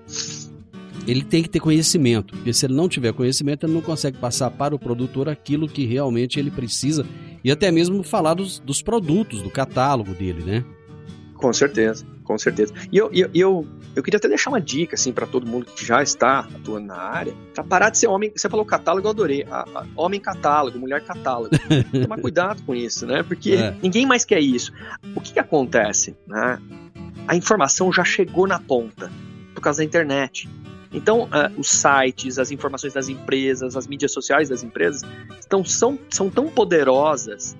Ele 1.07 1.25
tem 1.25 1.43
que 1.43 1.49
ter 1.49 1.61
conhecimento, 1.61 2.35
porque 2.35 2.53
se 2.53 2.67
ele 2.67 2.75
não 2.75 2.89
tiver 2.89 3.13
conhecimento, 3.13 3.65
ele 3.67 3.73
não 3.73 3.81
consegue 3.81 4.19
passar 4.19 4.51
para 4.51 4.75
o 4.75 4.79
produtor 4.79 5.29
aquilo 5.29 5.69
que 5.69 5.87
realmente 5.87 6.39
ele 6.39 6.51
precisa 6.51 7.07
e 7.43 7.51
até 7.51 7.71
mesmo 7.71 8.03
falar 8.03 8.35
dos, 8.35 8.59
dos 8.59 8.83
produtos, 8.83 9.43
do 9.43 9.51
catálogo 9.51 10.15
dele, 10.15 10.45
né? 10.45 10.65
Com 11.35 11.53
certeza, 11.53 12.05
com 12.23 12.37
certeza. 12.39 12.75
E 12.93 12.99
eu, 12.99 13.11
eu, 13.13 13.31
eu, 13.35 13.67
eu 13.97 14.03
queria 14.03 14.19
até 14.19 14.29
deixar 14.29 14.51
uma 14.51 14.61
dica 14.61 14.95
assim 14.95 15.11
para 15.11 15.27
todo 15.27 15.47
mundo 15.47 15.67
que 15.67 15.85
já 15.85 16.03
está 16.03 16.41
atuando 16.41 16.89
na 16.89 16.97
área, 16.97 17.35
para 17.55 17.65
parar 17.65 17.89
de 17.89 17.97
ser 17.97 18.09
homem. 18.09 18.31
Você 18.37 18.49
falou 18.49 18.65
catálogo, 18.65 19.07
eu 19.07 19.11
adorei. 19.11 19.47
A, 19.51 19.63
a, 19.75 19.87
homem 19.97 20.21
catálogo, 20.21 20.79
mulher 20.79 21.03
catálogo. 21.03 21.51
Tomar 22.03 22.21
cuidado 22.21 22.63
com 22.65 22.75
isso, 22.75 23.07
né? 23.07 23.23
Porque 23.23 23.53
é. 23.55 23.75
ninguém 23.83 24.05
mais 24.05 24.25
quer 24.25 24.41
isso. 24.41 24.71
O 25.17 25.21
que, 25.21 25.33
que 25.33 25.39
acontece? 25.39 26.15
Né? 26.27 26.59
A 27.27 27.35
informação 27.35 27.91
já 27.91 28.05
chegou 28.05 28.47
na 28.47 28.61
ponta 28.61 29.11
por 29.55 29.63
causa 29.63 29.79
da 29.79 29.85
internet. 29.85 30.47
Então, 30.93 31.25
uh, 31.25 31.59
os 31.59 31.69
sites, 31.69 32.39
as 32.39 32.51
informações 32.51 32.93
das 32.93 33.09
empresas, 33.09 33.77
as 33.77 33.87
mídias 33.87 34.13
sociais 34.13 34.49
das 34.49 34.63
empresas 34.63 35.03
estão, 35.39 35.65
são, 35.65 35.99
são 36.09 36.29
tão 36.29 36.49
poderosas 36.49 37.57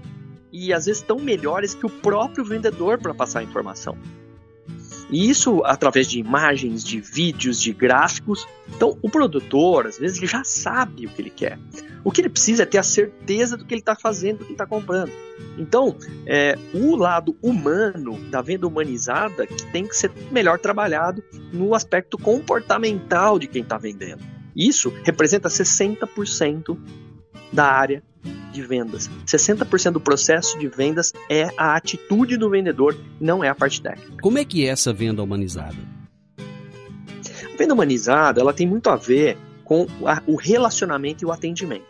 e 0.53 0.73
às 0.73 0.87
vezes 0.87 1.03
tão 1.03 1.19
melhores 1.19 1.75
que 1.75 1.87
o 1.87 1.91
próprio 1.91 2.45
vendedor 2.45 2.99
para 2.99 3.15
passar 3.15 3.41
a 3.41 3.43
informação. 3.43 3.97
E 5.11 5.29
isso 5.29 5.63
através 5.65 6.07
de 6.07 6.19
imagens, 6.19 6.85
de 6.85 7.01
vídeos, 7.01 7.61
de 7.61 7.73
gráficos. 7.73 8.47
Então, 8.69 8.97
o 9.03 9.11
produtor, 9.11 9.87
às 9.87 9.99
vezes, 9.99 10.19
ele 10.19 10.27
já 10.27 10.45
sabe 10.45 11.07
o 11.07 11.11
que 11.11 11.21
ele 11.21 11.31
quer. 11.31 11.59
O 12.05 12.11
que 12.11 12.21
ele 12.21 12.29
precisa 12.29 12.63
é 12.63 12.67
ter 12.67 12.79
a 12.79 12.83
certeza 12.83 13.57
do 13.57 13.65
que 13.65 13.75
ele 13.75 13.81
está 13.81 13.97
fazendo, 13.97 14.39
do 14.39 14.45
que 14.45 14.53
ele 14.53 14.55
está 14.55 14.67
comprando. 14.67 15.11
Então, 15.59 15.97
é, 16.27 16.57
o 16.73 16.95
lado 16.95 17.37
humano 17.43 18.19
da 18.31 18.41
venda 18.41 18.67
humanizada 18.67 19.47
que 19.47 19.67
tem 19.73 19.87
que 19.87 19.97
ser 19.97 20.11
melhor 20.31 20.59
trabalhado 20.59 21.23
no 21.53 21.75
aspecto 21.75 22.17
comportamental 22.17 23.39
de 23.39 23.47
quem 23.47 23.63
está 23.63 23.77
vendendo. 23.77 24.23
Isso 24.55 24.93
representa 25.05 25.49
60% 25.49 26.79
da 27.53 27.67
área 27.67 28.03
de 28.51 28.63
vendas. 28.63 29.11
60% 29.27 29.93
do 29.93 30.01
processo 30.01 30.59
de 30.59 30.69
vendas 30.69 31.13
é 31.29 31.49
a 31.57 31.77
atitude 31.77 32.37
do 32.37 32.51
vendedor, 32.51 32.97
não 33.21 33.43
é 33.43 33.49
a 33.49 33.55
parte 33.55 33.81
técnica. 33.81 34.17
Como 34.21 34.39
é 34.39 34.45
que 34.45 34.67
é 34.67 34.69
essa 34.69 34.93
venda 34.93 35.23
humanizada? 35.23 35.77
A 36.39 37.57
venda 37.57 37.75
humanizada 37.75 38.41
ela 38.41 38.53
tem 38.53 38.67
muito 38.67 38.89
a 38.91 38.97
ver 38.97 39.37
com 39.65 39.87
o 40.27 40.37
relacionamento 40.37 41.25
e 41.25 41.27
o 41.27 41.33
atendimento. 41.33 41.85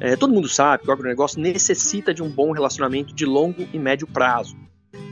É, 0.00 0.16
todo 0.16 0.32
mundo 0.32 0.48
sabe 0.48 0.82
que 0.82 0.88
o 0.88 0.92
agronegócio 0.92 1.40
necessita 1.40 2.14
de 2.14 2.22
um 2.22 2.30
bom 2.30 2.52
relacionamento 2.52 3.14
de 3.14 3.26
longo 3.26 3.68
e 3.72 3.78
médio 3.78 4.06
prazo. 4.06 4.56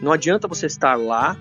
Não 0.00 0.12
adianta 0.12 0.48
você 0.48 0.64
estar 0.64 0.96
lá 0.96 1.36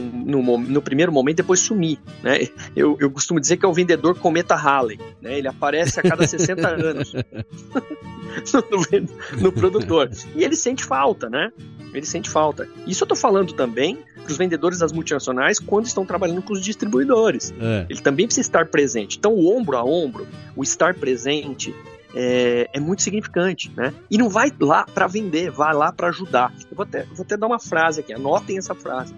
no, 0.00 0.42
no, 0.42 0.58
no, 0.58 0.82
primeiro 0.82 1.12
momento 1.12 1.36
depois 1.36 1.60
sumir. 1.60 1.98
Né? 2.22 2.48
Eu, 2.74 2.96
eu 3.00 3.10
costumo 3.10 3.40
dizer 3.40 3.56
que 3.56 3.64
é 3.64 3.68
o 3.68 3.72
vendedor 3.72 4.18
cometa 4.18 4.54
Halley. 4.54 4.98
Né? 5.20 5.38
Ele 5.38 5.48
aparece 5.48 6.00
a 6.00 6.02
cada 6.02 6.26
60 6.26 6.66
anos 6.68 7.12
no, 8.70 9.42
no, 9.42 9.52
produtor. 9.52 10.10
E 10.34 10.44
ele 10.44 10.56
sente 10.56 10.84
falta, 10.84 11.28
né? 11.28 11.52
Ele 11.92 12.06
sente 12.06 12.28
falta. 12.28 12.68
Isso 12.86 13.04
eu 13.04 13.06
estou 13.06 13.16
falando 13.16 13.52
também 13.52 13.98
para 14.22 14.30
os 14.30 14.36
vendedores 14.36 14.78
das 14.78 14.92
multinacionais 14.92 15.58
quando 15.58 15.86
estão 15.86 16.04
trabalhando 16.04 16.42
com 16.42 16.52
os 16.52 16.60
distribuidores. 16.60 17.54
É. 17.60 17.86
Ele 17.88 18.00
também 18.00 18.26
precisa 18.26 18.46
estar 18.46 18.66
presente. 18.66 19.18
Então, 19.18 19.32
o 19.32 19.56
ombro 19.56 19.76
a 19.76 19.84
ombro, 19.84 20.26
o 20.56 20.62
estar 20.62 20.94
presente, 20.94 21.74
é, 22.14 22.68
é, 22.72 22.80
muito 22.80 23.02
significante, 23.02 23.70
né? 23.76 23.92
E 24.10 24.16
não 24.16 24.28
vai 24.28 24.52
lá 24.60 24.84
para 24.84 25.06
vender, 25.06 25.50
vai 25.50 25.74
lá 25.74 25.92
para 25.92 26.08
ajudar. 26.08 26.52
Eu 26.70 26.76
vou 26.76 26.84
até, 26.84 27.02
vou 27.04 27.24
até 27.24 27.36
dar 27.36 27.46
uma 27.46 27.58
frase 27.58 28.00
aqui, 28.00 28.12
anotem 28.12 28.56
essa 28.56 28.74
frase. 28.74 29.14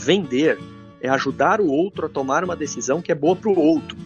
Vender 0.00 0.58
é 1.00 1.08
ajudar 1.08 1.60
o 1.60 1.66
outro 1.66 2.06
a 2.06 2.08
tomar 2.08 2.42
uma 2.42 2.56
decisão 2.56 3.02
que 3.02 3.12
é 3.12 3.14
boa 3.14 3.36
para 3.36 3.50
o 3.50 3.58
outro. 3.58 3.96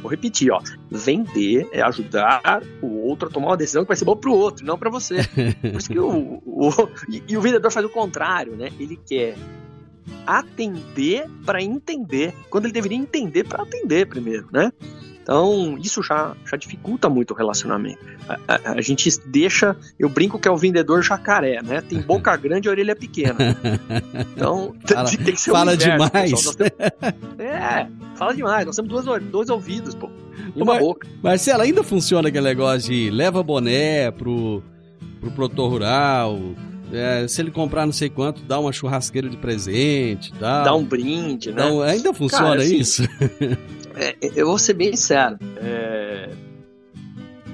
Vou 0.00 0.10
repetir, 0.10 0.50
ó. 0.50 0.60
Vender 0.90 1.68
é 1.72 1.82
ajudar 1.82 2.62
o 2.80 3.06
outro 3.06 3.28
a 3.28 3.30
tomar 3.30 3.48
uma 3.48 3.56
decisão 3.56 3.82
que 3.82 3.88
vai 3.88 3.96
ser 3.96 4.04
boa 4.04 4.16
para 4.16 4.30
o 4.30 4.34
outro, 4.34 4.64
não 4.64 4.78
para 4.78 4.90
você. 4.90 5.16
Por 5.60 5.78
isso 5.78 5.90
que 5.90 5.98
o, 5.98 6.42
o, 6.46 6.70
e, 7.08 7.22
e 7.28 7.36
o 7.36 7.40
vendedor 7.40 7.70
faz 7.70 7.84
o 7.84 7.90
contrário, 7.90 8.56
né? 8.56 8.70
Ele 8.78 8.96
quer 8.96 9.36
atender 10.26 11.28
para 11.44 11.62
entender, 11.62 12.34
quando 12.48 12.66
ele 12.66 12.72
deveria 12.72 12.98
entender 12.98 13.44
para 13.44 13.62
atender 13.62 14.06
primeiro, 14.06 14.48
né? 14.52 14.72
Então, 15.28 15.76
isso 15.78 16.02
já, 16.02 16.34
já 16.50 16.56
dificulta 16.56 17.06
muito 17.10 17.34
o 17.34 17.36
relacionamento. 17.36 17.98
A, 18.26 18.38
a, 18.48 18.72
a, 18.78 18.80
gente 18.80 19.10
deixa, 19.26 19.76
eu 19.98 20.08
brinco 20.08 20.38
que 20.38 20.48
é 20.48 20.50
o 20.50 20.56
vendedor 20.56 21.02
jacaré, 21.02 21.60
né? 21.62 21.82
Tem 21.82 22.00
boca 22.00 22.34
grande 22.40 22.66
e 22.66 22.70
orelha 22.70 22.96
pequena. 22.96 23.36
Então, 24.34 24.74
fala, 24.88 25.04
tem 25.12 25.34
que 25.34 25.38
ser 25.38 25.50
Fala 25.50 25.74
inverso, 25.74 26.06
demais. 26.08 26.56
Temos, 26.56 27.40
é, 27.40 27.86
fala 28.16 28.34
demais. 28.34 28.64
Nós 28.64 28.76
temos 28.76 29.04
dois, 29.04 29.22
dois 29.24 29.50
ouvidos, 29.50 29.94
pô. 29.94 30.08
E 30.56 30.62
uma 30.62 30.72
Mar, 30.72 30.80
boca. 30.80 31.06
Marcelo, 31.22 31.60
ainda 31.60 31.82
funciona 31.82 32.30
aquele 32.30 32.46
negócio 32.46 32.90
de 32.90 33.10
leva 33.10 33.42
boné 33.42 34.10
pro, 34.10 34.62
pro 35.20 35.30
produtor 35.32 35.70
rural, 35.70 36.38
é, 36.92 37.26
se 37.28 37.40
ele 37.40 37.50
comprar 37.50 37.84
não 37.84 37.92
sei 37.92 38.08
quanto, 38.08 38.42
dá 38.42 38.58
uma 38.58 38.72
churrasqueira 38.72 39.28
de 39.28 39.36
presente, 39.36 40.32
dá, 40.38 40.64
dá 40.64 40.74
um 40.74 40.84
brinde, 40.84 41.52
né? 41.52 41.62
Não, 41.62 41.82
ainda 41.82 42.14
funciona 42.14 42.48
Cara, 42.48 42.62
assim, 42.62 42.76
isso? 42.76 43.02
É, 44.00 44.16
eu 44.36 44.46
vou 44.46 44.58
ser 44.60 44.74
bem 44.74 44.94
sincero. 44.94 45.36
É... 45.56 46.30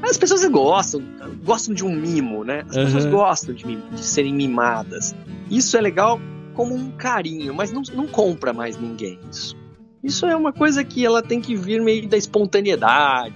As 0.03 0.19
pessoas 0.19 0.45
gostam, 0.45 1.03
gostam 1.43 1.75
de 1.75 1.83
um 1.83 1.97
mimo, 1.97 2.45
né? 2.45 2.65
As 2.69 2.77
uhum. 2.77 2.85
pessoas 2.85 3.07
gostam 3.07 3.55
de, 3.55 3.65
de, 3.65 4.05
serem 4.05 4.35
mimadas. 4.35 5.15
Isso 5.51 5.75
é 5.75 5.81
legal 5.81 6.21
como 6.53 6.75
um 6.75 6.91
carinho, 6.91 7.55
mas 7.55 7.73
não, 7.73 7.81
não 7.95 8.07
compra 8.07 8.53
mais 8.53 8.77
ninguém 8.77 9.19
isso. 9.31 9.57
Isso 10.03 10.27
é 10.27 10.37
uma 10.37 10.53
coisa 10.53 10.85
que 10.85 11.03
ela 11.03 11.23
tem 11.23 11.41
que 11.41 11.57
vir 11.57 11.81
meio 11.81 12.07
da 12.07 12.19
espontaneidade 12.19 13.33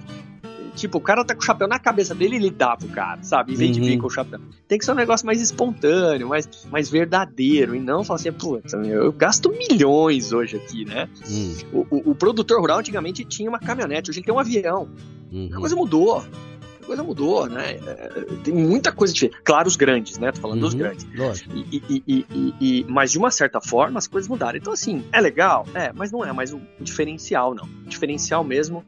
Tipo, 0.75 0.97
o 0.97 1.01
cara 1.01 1.23
tá 1.23 1.33
com 1.33 1.41
o 1.41 1.45
chapéu 1.45 1.67
na 1.67 1.79
cabeça 1.79 2.13
dele 2.15 2.35
ele 2.35 2.49
dá 2.49 2.75
pro 2.75 2.87
cara, 2.89 3.21
sabe? 3.23 3.53
Uhum. 3.53 3.71
de 3.71 3.79
vir 3.79 3.97
com 3.97 4.07
o 4.07 4.09
chapéu. 4.09 4.39
Tem 4.67 4.77
que 4.77 4.85
ser 4.85 4.91
um 4.91 4.95
negócio 4.95 5.25
mais 5.25 5.41
espontâneo, 5.41 6.27
mais, 6.27 6.47
mais 6.71 6.89
verdadeiro. 6.89 7.75
E 7.75 7.79
não 7.79 8.03
falar 8.03 8.19
assim, 8.19 8.31
putz, 8.31 8.73
eu 8.73 9.11
gasto 9.11 9.51
milhões 9.51 10.31
hoje 10.31 10.57
aqui, 10.57 10.85
né? 10.85 11.09
Uhum. 11.27 11.55
O, 11.73 11.95
o, 11.95 12.11
o, 12.11 12.15
produtor 12.15 12.59
rural 12.59 12.79
antigamente 12.79 13.23
tinha 13.25 13.49
uma 13.49 13.59
caminhonete, 13.59 14.09
hoje 14.09 14.19
ele 14.19 14.25
tem 14.25 14.33
um 14.33 14.39
avião. 14.39 14.89
Uhum. 15.31 15.49
A 15.53 15.59
coisa 15.59 15.75
mudou. 15.75 16.17
A 16.19 16.85
coisa 16.85 17.03
mudou, 17.03 17.47
né? 17.47 17.73
É, 17.85 18.25
tem 18.43 18.53
muita 18.53 18.91
coisa 18.91 19.13
diferente. 19.13 19.41
Claro, 19.43 19.67
os 19.67 19.75
grandes, 19.75 20.17
né? 20.17 20.31
Tô 20.31 20.41
falando 20.41 20.61
dos 20.61 20.73
uhum. 20.73 20.79
grandes. 20.79 21.05
E, 21.53 21.83
e, 21.89 22.03
e, 22.07 22.53
e, 22.59 22.85
mas 22.89 23.11
de 23.11 23.17
uma 23.17 23.29
certa 23.29 23.61
forma 23.61 23.99
as 23.99 24.07
coisas 24.07 24.27
mudaram. 24.27 24.57
Então, 24.57 24.73
assim, 24.73 25.03
é 25.11 25.21
legal? 25.21 25.67
É, 25.73 25.91
mas 25.93 26.11
não 26.11 26.25
é 26.25 26.31
mais 26.33 26.53
o 26.53 26.59
diferencial, 26.79 27.53
não. 27.53 27.65
O 27.65 27.89
diferencial 27.89 28.43
mesmo 28.43 28.83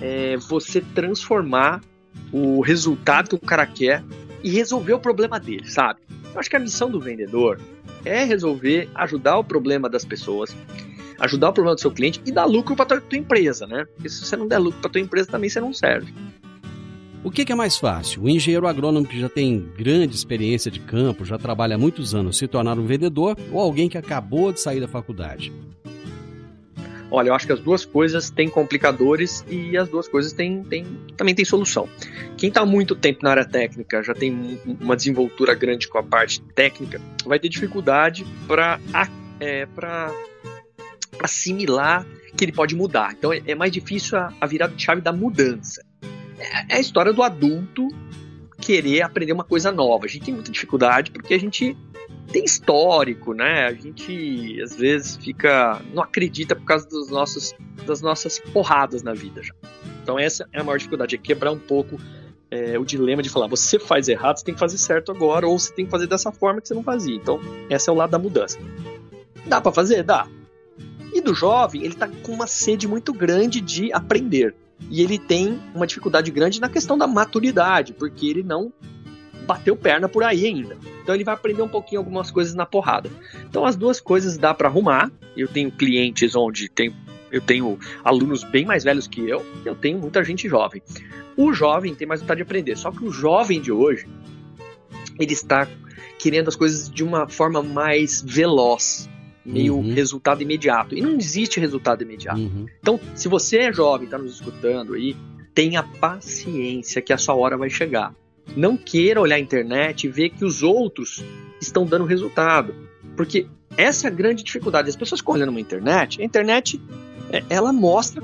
é 0.00 0.36
você 0.36 0.80
transformar 0.80 1.80
o 2.32 2.60
resultado 2.60 3.28
que 3.30 3.34
o 3.34 3.38
cara 3.38 3.66
quer 3.66 4.02
e 4.42 4.50
resolver 4.50 4.92
o 4.92 4.98
problema 4.98 5.40
dele, 5.40 5.70
sabe? 5.70 6.00
Eu 6.32 6.40
acho 6.40 6.50
que 6.50 6.56
a 6.56 6.60
missão 6.60 6.90
do 6.90 7.00
vendedor 7.00 7.60
é 8.04 8.24
resolver, 8.24 8.88
ajudar 8.94 9.38
o 9.38 9.44
problema 9.44 9.88
das 9.88 10.04
pessoas, 10.04 10.54
ajudar 11.18 11.50
o 11.50 11.52
problema 11.52 11.74
do 11.74 11.80
seu 11.80 11.90
cliente 11.90 12.20
e 12.26 12.32
dar 12.32 12.44
lucro 12.44 12.76
para 12.76 13.00
tua 13.00 13.18
empresa, 13.18 13.66
né? 13.66 13.86
Porque 13.94 14.08
se 14.08 14.24
você 14.24 14.36
não 14.36 14.46
der 14.46 14.58
lucro 14.58 14.80
para 14.80 14.90
tua 14.90 15.00
empresa 15.00 15.30
também 15.30 15.48
você 15.48 15.60
não 15.60 15.72
serve. 15.72 16.12
O 17.22 17.30
que, 17.30 17.42
que, 17.42 17.52
é 17.52 17.54
mais 17.54 17.78
fácil? 17.78 18.24
O 18.24 18.28
engenheiro 18.28 18.66
agrônomo 18.66 19.06
que 19.06 19.18
já 19.18 19.30
tem 19.30 19.66
grande 19.78 20.14
experiência 20.14 20.70
de 20.70 20.78
campo, 20.78 21.24
já 21.24 21.38
trabalha 21.38 21.76
há 21.76 21.78
muitos 21.78 22.14
anos, 22.14 22.36
se 22.36 22.46
tornar 22.46 22.78
um 22.78 22.84
vendedor 22.84 23.34
ou 23.50 23.60
alguém 23.60 23.88
que 23.88 23.96
acabou 23.96 24.52
de 24.52 24.60
sair 24.60 24.78
da 24.78 24.86
faculdade? 24.86 25.50
Olha, 27.14 27.28
eu 27.28 27.34
acho 27.34 27.46
que 27.46 27.52
as 27.52 27.60
duas 27.60 27.84
coisas 27.84 28.28
têm 28.28 28.48
complicadores 28.48 29.44
e 29.48 29.78
as 29.78 29.88
duas 29.88 30.08
coisas 30.08 30.32
têm, 30.32 30.64
têm, 30.64 30.84
também 31.16 31.32
têm 31.32 31.44
solução. 31.44 31.88
Quem 32.36 32.48
está 32.48 32.66
muito 32.66 32.96
tempo 32.96 33.20
na 33.22 33.30
área 33.30 33.44
técnica, 33.44 34.02
já 34.02 34.12
tem 34.12 34.60
uma 34.80 34.96
desenvoltura 34.96 35.54
grande 35.54 35.86
com 35.86 35.96
a 35.96 36.02
parte 36.02 36.42
técnica, 36.56 37.00
vai 37.24 37.38
ter 37.38 37.48
dificuldade 37.48 38.26
para 38.48 38.80
é, 39.38 39.68
assimilar 41.20 42.04
que 42.36 42.44
ele 42.44 42.52
pode 42.52 42.74
mudar. 42.74 43.14
Então 43.16 43.32
é, 43.32 43.40
é 43.46 43.54
mais 43.54 43.70
difícil 43.70 44.18
a, 44.18 44.32
a 44.40 44.46
virada 44.48 44.74
de 44.74 44.82
chave 44.82 45.00
da 45.00 45.12
mudança. 45.12 45.84
É, 46.36 46.74
é 46.74 46.76
a 46.78 46.80
história 46.80 47.12
do 47.12 47.22
adulto 47.22 47.86
querer 48.60 49.02
aprender 49.02 49.32
uma 49.32 49.44
coisa 49.44 49.70
nova. 49.70 50.06
A 50.06 50.08
gente 50.08 50.24
tem 50.24 50.34
muita 50.34 50.50
dificuldade 50.50 51.12
porque 51.12 51.32
a 51.32 51.38
gente 51.38 51.76
tem 52.30 52.44
histórico, 52.44 53.32
né? 53.34 53.66
A 53.66 53.72
gente 53.72 54.60
às 54.62 54.74
vezes 54.74 55.16
fica 55.16 55.80
não 55.92 56.02
acredita 56.02 56.56
por 56.56 56.64
causa 56.64 56.88
dos 56.88 57.08
nossos 57.10 57.54
das 57.86 58.00
nossas 58.00 58.38
porradas 58.38 59.02
na 59.02 59.12
vida 59.12 59.42
já. 59.42 59.54
Então 60.02 60.18
essa 60.18 60.48
é 60.52 60.60
a 60.60 60.64
maior 60.64 60.78
dificuldade, 60.78 61.14
é 61.14 61.18
quebrar 61.18 61.52
um 61.52 61.58
pouco 61.58 61.98
é, 62.54 62.78
o 62.78 62.84
dilema 62.84 63.20
de 63.20 63.28
falar, 63.28 63.48
você 63.48 63.80
faz 63.80 64.08
errado, 64.08 64.38
você 64.38 64.44
tem 64.44 64.54
que 64.54 64.60
fazer 64.60 64.78
certo 64.78 65.10
agora, 65.10 65.46
ou 65.46 65.58
você 65.58 65.72
tem 65.72 65.84
que 65.84 65.90
fazer 65.90 66.06
dessa 66.06 66.30
forma 66.30 66.60
que 66.60 66.68
você 66.68 66.74
não 66.74 66.84
fazia. 66.84 67.16
Então, 67.16 67.40
esse 67.68 67.88
é 67.88 67.92
o 67.92 67.96
lado 67.96 68.10
da 68.10 68.18
mudança. 68.18 68.58
Dá 69.46 69.60
para 69.60 69.72
fazer? 69.72 70.04
Dá. 70.04 70.28
E 71.12 71.20
do 71.20 71.34
jovem, 71.34 71.82
ele 71.82 71.94
tá 71.94 72.08
com 72.08 72.32
uma 72.32 72.46
sede 72.46 72.86
muito 72.86 73.12
grande 73.12 73.60
de 73.60 73.92
aprender. 73.92 74.54
E 74.90 75.02
ele 75.02 75.18
tem 75.18 75.60
uma 75.74 75.86
dificuldade 75.86 76.30
grande 76.30 76.60
na 76.60 76.68
questão 76.68 76.96
da 76.96 77.06
maturidade, 77.06 77.92
porque 77.92 78.26
ele 78.26 78.42
não 78.42 78.72
bateu 79.46 79.76
perna 79.76 80.08
por 80.08 80.22
aí 80.22 80.46
ainda. 80.46 80.76
Então 81.02 81.14
ele 81.14 81.24
vai 81.24 81.34
aprender 81.34 81.62
um 81.62 81.68
pouquinho 81.68 82.00
algumas 82.00 82.30
coisas 82.30 82.54
na 82.54 82.66
porrada. 82.66 83.10
Então 83.48 83.64
as 83.64 83.76
duas 83.76 84.00
coisas 84.00 84.36
dá 84.36 84.54
para 84.54 84.68
arrumar. 84.68 85.10
Eu 85.36 85.48
tenho 85.48 85.70
clientes 85.70 86.34
onde 86.34 86.68
tem, 86.68 86.94
eu 87.30 87.40
tenho 87.40 87.78
alunos 88.02 88.44
bem 88.44 88.64
mais 88.64 88.84
velhos 88.84 89.06
que 89.06 89.28
eu, 89.28 89.44
eu 89.64 89.74
tenho 89.74 89.98
muita 89.98 90.24
gente 90.24 90.48
jovem. 90.48 90.82
O 91.36 91.52
jovem 91.52 91.94
tem 91.94 92.06
mais 92.06 92.20
vontade 92.20 92.38
de 92.38 92.42
aprender, 92.42 92.76
só 92.76 92.90
que 92.90 93.04
o 93.04 93.10
jovem 93.10 93.60
de 93.60 93.72
hoje 93.72 94.06
ele 95.18 95.32
está 95.32 95.68
querendo 96.18 96.48
as 96.48 96.56
coisas 96.56 96.88
de 96.88 97.04
uma 97.04 97.28
forma 97.28 97.62
mais 97.62 98.22
veloz, 98.22 99.08
meio 99.44 99.76
uhum. 99.76 99.92
resultado 99.92 100.42
imediato. 100.42 100.94
E 100.94 101.00
não 101.00 101.16
existe 101.16 101.60
resultado 101.60 102.02
imediato. 102.02 102.40
Uhum. 102.40 102.66
Então, 102.80 102.98
se 103.14 103.28
você 103.28 103.58
é 103.58 103.72
jovem, 103.72 104.06
está 104.06 104.16
nos 104.16 104.34
escutando 104.34 104.94
aí, 104.94 105.16
tenha 105.54 105.82
paciência 105.82 107.02
que 107.02 107.12
a 107.12 107.18
sua 107.18 107.34
hora 107.34 107.56
vai 107.56 107.68
chegar. 107.68 108.14
Não 108.56 108.76
queira 108.76 109.20
olhar 109.20 109.36
a 109.36 109.40
internet 109.40 110.04
e 110.04 110.10
ver 110.10 110.30
que 110.30 110.44
os 110.44 110.62
outros 110.62 111.24
estão 111.60 111.84
dando 111.84 112.04
resultado. 112.04 112.74
Porque 113.16 113.46
essa 113.76 114.06
é 114.06 114.10
a 114.10 114.14
grande 114.14 114.42
dificuldade. 114.42 114.88
As 114.88 114.96
pessoas 114.96 115.20
ficam 115.20 115.34
olhando 115.34 115.50
uma 115.50 115.60
internet, 115.60 116.20
a 116.20 116.24
internet 116.24 116.80
é, 117.30 117.42
ela 117.48 117.72
mostra 117.72 118.22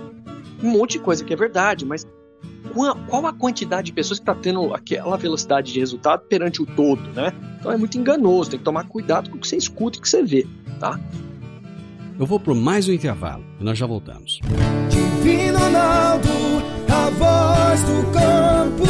um 0.62 0.70
monte 0.70 0.92
de 0.92 1.00
coisa 1.00 1.24
que 1.24 1.32
é 1.32 1.36
verdade, 1.36 1.84
mas 1.84 2.06
qual 3.08 3.26
a 3.26 3.32
quantidade 3.32 3.86
de 3.86 3.92
pessoas 3.92 4.18
que 4.18 4.22
está 4.22 4.34
tendo 4.34 4.72
aquela 4.74 5.16
velocidade 5.16 5.72
de 5.72 5.80
resultado 5.80 6.22
perante 6.28 6.62
o 6.62 6.66
todo, 6.66 7.02
né? 7.12 7.32
Então 7.58 7.72
é 7.72 7.76
muito 7.76 7.98
enganoso, 7.98 8.50
tem 8.50 8.58
que 8.58 8.64
tomar 8.64 8.84
cuidado 8.84 9.30
com 9.30 9.36
o 9.36 9.40
que 9.40 9.48
você 9.48 9.56
escuta 9.56 9.96
e 9.96 9.98
o 9.98 10.02
que 10.02 10.08
você 10.08 10.22
vê, 10.22 10.46
tá? 10.78 10.98
Eu 12.18 12.26
vou 12.26 12.38
para 12.38 12.54
mais 12.54 12.88
um 12.88 12.92
intervalo 12.92 13.44
e 13.58 13.64
nós 13.64 13.78
já 13.78 13.86
voltamos. 13.86 14.40
Divino 14.90 15.58
Ronaldo, 15.58 16.28
a 16.88 17.10
voz 17.10 17.82
do 17.82 18.12
campo. 18.12 18.89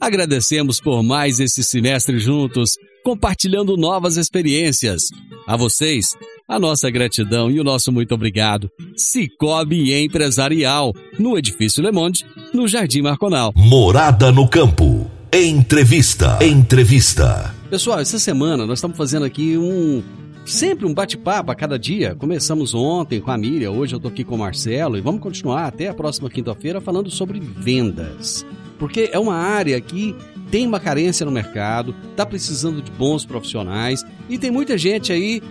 agradecemos 0.00 0.80
por 0.80 1.02
mais 1.02 1.40
esse 1.40 1.62
semestre 1.62 2.18
juntos, 2.18 2.76
compartilhando 3.04 3.76
novas 3.76 4.16
experiências. 4.16 5.02
A 5.46 5.56
vocês, 5.56 6.14
a 6.46 6.58
nossa 6.58 6.90
gratidão 6.90 7.50
e 7.50 7.60
o 7.60 7.64
nosso 7.64 7.90
muito 7.90 8.14
obrigado. 8.14 8.70
Cicobi 8.96 9.94
Empresarial, 9.94 10.94
no 11.18 11.38
Edifício 11.38 11.82
Le 11.82 11.90
Monde, 11.90 12.24
no 12.52 12.68
Jardim 12.68 13.02
Marconal. 13.02 13.52
Morada 13.56 14.30
no 14.30 14.48
Campo. 14.48 15.10
Entrevista. 15.32 16.38
Entrevista. 16.42 17.54
Pessoal, 17.68 18.00
essa 18.00 18.18
semana 18.18 18.66
nós 18.66 18.78
estamos 18.78 18.96
fazendo 18.96 19.26
aqui 19.26 19.58
um 19.58 20.02
sempre 20.46 20.86
um 20.86 20.94
bate-papo 20.94 21.52
a 21.52 21.54
cada 21.54 21.78
dia. 21.78 22.14
Começamos 22.14 22.74
ontem 22.74 23.20
com 23.20 23.30
a 23.30 23.36
Miriam, 23.36 23.72
hoje 23.72 23.94
eu 23.94 24.00
tô 24.00 24.08
aqui 24.08 24.24
com 24.24 24.34
o 24.34 24.38
Marcelo 24.38 24.96
e 24.96 25.00
vamos 25.00 25.20
continuar 25.20 25.66
até 25.66 25.88
a 25.88 25.94
próxima 25.94 26.30
quinta-feira 26.30 26.80
falando 26.80 27.10
sobre 27.10 27.38
vendas. 27.38 28.46
Porque 28.78 29.10
é 29.12 29.18
uma 29.18 29.34
área 29.34 29.80
que 29.80 30.14
tem 30.50 30.66
uma 30.66 30.80
carência 30.80 31.26
no 31.26 31.32
mercado, 31.32 31.94
está 32.10 32.24
precisando 32.24 32.80
de 32.80 32.90
bons 32.90 33.24
profissionais 33.24 34.04
e 34.28 34.38
tem 34.38 34.50
muita 34.50 34.78
gente 34.78 35.12
aí 35.12 35.42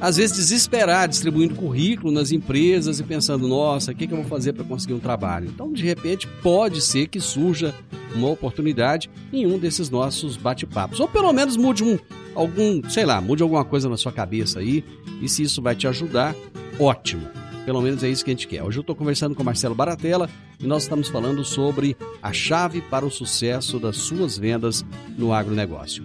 às 0.00 0.16
vezes 0.16 0.36
desesperada, 0.36 1.08
distribuindo 1.08 1.54
currículo 1.54 2.12
nas 2.12 2.30
empresas 2.30 3.00
e 3.00 3.04
pensando, 3.04 3.48
nossa, 3.48 3.92
o 3.92 3.94
que, 3.94 4.06
que 4.06 4.12
eu 4.12 4.18
vou 4.18 4.26
fazer 4.26 4.52
para 4.52 4.64
conseguir 4.64 4.92
um 4.92 4.98
trabalho? 4.98 5.48
Então, 5.48 5.72
de 5.72 5.82
repente, 5.82 6.26
pode 6.42 6.82
ser 6.82 7.06
que 7.06 7.20
surja 7.20 7.74
uma 8.14 8.28
oportunidade 8.28 9.10
em 9.32 9.46
um 9.46 9.58
desses 9.58 9.88
nossos 9.88 10.36
bate-papos. 10.36 11.00
Ou 11.00 11.08
pelo 11.08 11.32
menos 11.32 11.56
mude 11.56 11.82
um, 11.82 11.98
algum, 12.34 12.86
sei 12.90 13.06
lá, 13.06 13.20
mude 13.20 13.42
alguma 13.42 13.64
coisa 13.64 13.88
na 13.88 13.96
sua 13.96 14.12
cabeça 14.12 14.60
aí. 14.60 14.84
E 15.22 15.28
se 15.28 15.42
isso 15.42 15.62
vai 15.62 15.74
te 15.74 15.86
ajudar, 15.86 16.34
ótimo. 16.78 17.26
Pelo 17.64 17.80
menos 17.80 18.04
é 18.04 18.10
isso 18.10 18.24
que 18.24 18.30
a 18.30 18.34
gente 18.34 18.46
quer. 18.46 18.62
Hoje 18.62 18.78
eu 18.78 18.82
estou 18.82 18.94
conversando 18.94 19.34
com 19.34 19.42
Marcelo 19.42 19.74
Baratella 19.74 20.28
e 20.60 20.66
nós 20.66 20.82
estamos 20.82 21.08
falando 21.08 21.42
sobre 21.44 21.96
a 22.22 22.32
chave 22.32 22.82
para 22.82 23.06
o 23.06 23.10
sucesso 23.10 23.78
das 23.78 23.96
suas 23.96 24.36
vendas 24.36 24.84
no 25.16 25.32
agronegócio. 25.32 26.04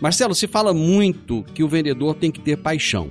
Marcelo, 0.00 0.34
se 0.34 0.46
fala 0.46 0.72
muito 0.72 1.42
que 1.52 1.64
o 1.64 1.68
vendedor 1.68 2.14
tem 2.14 2.30
que 2.30 2.40
ter 2.40 2.56
paixão. 2.56 3.10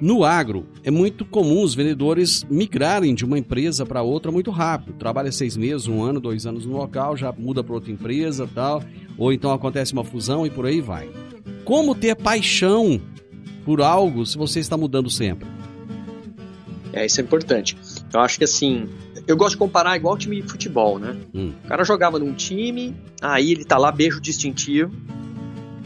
No 0.00 0.24
agro, 0.24 0.66
é 0.82 0.90
muito 0.90 1.24
comum 1.24 1.62
os 1.62 1.74
vendedores 1.74 2.44
migrarem 2.48 3.14
de 3.14 3.24
uma 3.24 3.38
empresa 3.38 3.84
para 3.84 4.00
outra 4.00 4.32
muito 4.32 4.50
rápido. 4.50 4.96
Trabalha 4.96 5.30
seis 5.30 5.56
meses, 5.56 5.86
um 5.86 6.02
ano, 6.02 6.20
dois 6.20 6.46
anos 6.46 6.64
no 6.64 6.76
local, 6.76 7.16
já 7.16 7.30
muda 7.32 7.62
para 7.62 7.74
outra 7.74 7.92
empresa 7.92 8.48
tal, 8.54 8.82
ou 9.18 9.32
então 9.32 9.52
acontece 9.52 9.92
uma 9.92 10.04
fusão 10.04 10.46
e 10.46 10.50
por 10.50 10.66
aí 10.66 10.80
vai. 10.80 11.10
Como 11.64 11.94
ter 11.94 12.14
paixão 12.14 13.00
por 13.64 13.82
algo 13.82 14.24
se 14.24 14.38
você 14.38 14.60
está 14.60 14.76
mudando 14.76 15.10
sempre? 15.10 15.57
É, 16.92 17.04
isso 17.04 17.20
é 17.20 17.24
importante. 17.24 17.76
Eu 18.12 18.20
acho 18.20 18.38
que 18.38 18.44
assim, 18.44 18.88
eu 19.26 19.36
gosto 19.36 19.52
de 19.52 19.58
comparar 19.58 19.96
igual 19.96 20.16
time 20.16 20.40
de 20.40 20.48
futebol, 20.48 20.98
né? 20.98 21.16
Hum. 21.34 21.52
O 21.64 21.68
cara 21.68 21.84
jogava 21.84 22.18
num 22.18 22.32
time, 22.32 22.96
aí 23.20 23.52
ele 23.52 23.64
tá 23.64 23.76
lá, 23.76 23.92
beijo 23.92 24.20
distintivo, 24.20 24.92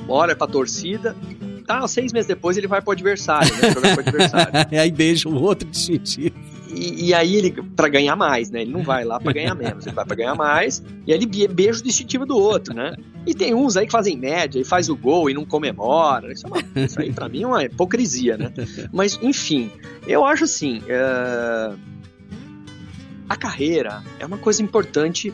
olha 0.09 0.37
pra 0.37 0.47
torcida, 0.47 1.17
tá, 1.67 1.87
seis 1.89 2.13
meses 2.13 2.27
depois 2.29 2.57
ele 2.57 2.67
vai 2.67 2.81
pro 2.81 2.93
adversário, 2.93 3.55
né? 3.57 3.73
Jogar 3.73 3.95
pro 3.95 4.01
adversário. 4.07 4.53
aí 4.79 4.91
beija 4.91 5.29
o 5.29 5.35
outro 5.35 5.69
distintivo. 5.69 6.35
E, 6.73 7.09
e, 7.09 7.15
aí 7.15 7.37
ele, 7.37 7.53
para 7.53 7.89
ganhar 7.89 8.17
mais, 8.17 8.51
né? 8.51 8.63
Ele 8.63 8.73
não 8.73 8.83
vai 8.83 9.05
lá 9.05 9.21
para 9.21 9.33
ganhar 9.33 9.55
menos, 9.55 9.87
ele 9.87 9.95
vai 9.95 10.05
para 10.05 10.17
ganhar 10.17 10.35
mais, 10.35 10.83
e 11.07 11.13
aí 11.13 11.19
ele 11.19 11.49
beija 11.49 11.81
o 11.81 11.83
distintivo 11.83 12.25
do 12.25 12.37
outro, 12.37 12.75
né? 12.75 12.95
E 13.27 13.35
tem 13.35 13.55
uns 13.55 13.77
aí 13.77 13.87
que 13.87 13.93
fazem 13.93 14.17
média 14.17 14.59
e 14.59 14.65
faz 14.65 14.89
o 14.89 14.97
gol 14.97 15.29
e 15.29 15.35
não 15.35 15.45
comemora. 15.45 16.33
Isso, 16.33 16.47
é 16.47 16.51
uma, 16.51 16.85
isso 16.85 17.01
aí 17.01 17.13
para 17.13 17.29
mim 17.29 17.43
é 17.43 17.47
uma 17.47 17.65
hipocrisia, 17.65 18.37
né? 18.37 18.53
Mas, 18.93 19.19
enfim, 19.23 19.71
eu 20.07 20.25
acho 20.25 20.45
assim. 20.45 20.79
Uh, 20.79 21.79
a 23.29 23.37
carreira 23.37 24.03
é 24.19 24.27
uma 24.27 24.37
coisa 24.37 24.63
importante 24.63 25.33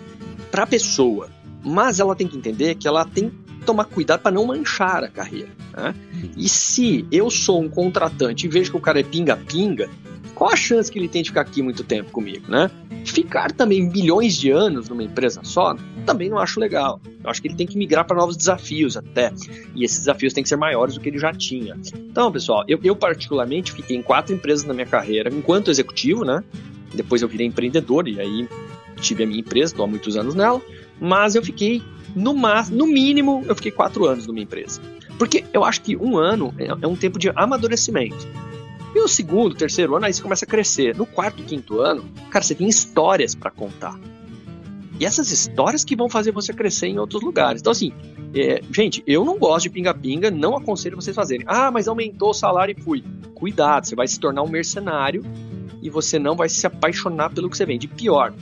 para 0.51 0.63
a 0.63 0.67
pessoa, 0.67 1.31
mas 1.65 1.99
ela 1.99 2.15
tem 2.15 2.29
que 2.29 2.37
entender 2.37 2.77
que 2.77 2.87
ela 2.87 3.05
tem 3.05 3.33
tomar 3.69 3.85
cuidado 3.85 4.21
para 4.21 4.31
não 4.31 4.47
manchar 4.47 5.05
a 5.05 5.09
carreira. 5.09 5.51
Né? 5.77 5.95
E 6.37 6.49
se 6.49 7.07
eu 7.13 7.31
sou 7.31 7.61
um 7.61 7.69
contratante 7.69 8.47
e 8.47 8.49
vejo 8.49 8.71
que 8.71 8.77
o 8.77 8.81
cara 8.81 9.01
é 9.01 9.03
pinga-pinga, 9.03 9.91
qual 10.39 10.53
a 10.53 10.57
chance 10.57 10.91
que 10.91 10.97
ele 10.97 11.09
tem 11.09 11.21
de 11.21 11.31
ficar 11.31 11.41
aqui 11.41 11.61
muito 11.61 11.83
tempo 11.83 12.13
comigo, 12.13 12.49
né? 12.49 12.71
Ficar 13.05 13.51
também 13.51 13.91
milhões 13.91 14.37
de 14.37 14.53
anos 14.53 14.89
numa 14.89 15.03
empresa 15.03 15.41
só, 15.43 15.77
também 16.07 16.31
não 16.31 16.39
acho 16.39 16.61
legal. 16.61 17.01
Eu 17.25 17.29
acho 17.29 17.43
que 17.43 17.49
ele 17.49 17.57
tem 17.57 17.67
que 17.67 17.77
migrar 17.77 18.07
para 18.07 18.17
novos 18.17 18.37
desafios 18.37 18.97
até. 18.97 19.33
E 19.75 19.83
esses 19.83 19.99
desafios 19.99 20.33
têm 20.33 20.45
que 20.45 20.49
ser 20.49 20.55
maiores 20.55 20.95
do 20.95 21.01
que 21.01 21.09
ele 21.09 21.19
já 21.19 21.33
tinha. 21.33 21.77
Então, 21.93 22.31
pessoal, 22.31 22.65
eu, 22.69 22.79
eu 22.85 22.95
particularmente 22.95 23.73
fiquei 23.73 23.97
em 23.97 24.03
quatro 24.03 24.33
empresas 24.33 24.65
na 24.65 24.73
minha 24.73 24.87
carreira, 24.87 25.29
enquanto 25.29 25.73
executivo, 25.73 26.25
né? 26.25 26.45
Depois 26.95 27.21
eu 27.21 27.27
virei 27.27 27.49
empreendedor 27.49 28.07
e 28.07 28.21
aí 28.21 28.49
tive 29.01 29.25
a 29.25 29.27
minha 29.27 29.41
empresa, 29.41 29.73
estou 29.73 29.85
há 29.85 29.89
muitos 29.89 30.17
anos 30.17 30.37
nela. 30.37 30.63
Mas 31.01 31.35
eu 31.35 31.43
fiquei 31.43 31.83
no, 32.15 32.33
no 32.71 32.87
mínimo, 32.87 33.43
eu 33.49 33.57
fiquei 33.57 33.73
quatro 33.73 34.07
anos 34.07 34.25
numa 34.29 34.41
empresa. 34.41 34.81
Porque 35.19 35.45
eu 35.53 35.65
acho 35.65 35.81
que 35.83 35.97
um 35.97 36.17
ano 36.17 36.55
é, 36.57 36.69
é 36.69 36.87
um 36.87 36.95
tempo 36.95 37.19
de 37.19 37.29
amadurecimento. 37.35 38.25
E 38.95 39.01
no 39.01 39.09
segundo, 39.09 39.55
terceiro 39.55 39.97
ano, 39.97 40.07
aí 40.07 40.13
você 40.13 40.23
começa 40.23 40.45
a 40.45 40.49
crescer. 40.49 40.97
No 40.97 41.07
quarto, 41.07 41.43
quinto 41.43 41.81
ano, 41.81 42.05
cara, 42.31 42.45
você 42.45 42.55
tem 42.55 42.69
histórias 42.69 43.35
para 43.35 43.51
contar. 43.51 43.99
E 44.99 45.05
essas 45.05 45.31
histórias 45.31 45.85
que 45.85 45.95
vão 45.95 46.09
fazer 46.09 46.33
você 46.33 46.53
crescer 46.53 46.89
em 46.89 46.99
outros 46.99 47.23
lugares. 47.23 47.61
Então, 47.61 47.71
assim, 47.71 47.93
é, 48.35 48.61
gente, 48.73 49.03
eu 49.07 49.25
não 49.25 49.39
gosto 49.39 49.65
de 49.65 49.71
pinga-pinga, 49.71 50.31
não 50.31 50.57
aconselho 50.57 50.97
vocês 50.97 51.15
fazerem. 51.15 51.45
Ah, 51.47 51.71
mas 51.71 51.87
aumentou 51.87 52.31
o 52.31 52.35
salário 52.35 52.75
e 52.77 52.83
fui. 52.83 53.05
Cuidado, 53.35 53.87
você 53.87 53.95
vai 53.95 54.09
se 54.09 54.19
tornar 54.19 54.43
um 54.43 54.49
mercenário 54.49 55.25
e 55.81 55.89
você 55.89 56.19
não 56.19 56.35
vai 56.35 56.49
se 56.49 56.67
apaixonar 56.67 57.31
pelo 57.31 57.49
que 57.49 57.57
você 57.57 57.65
vende. 57.65 57.87
Pior, 57.87 58.35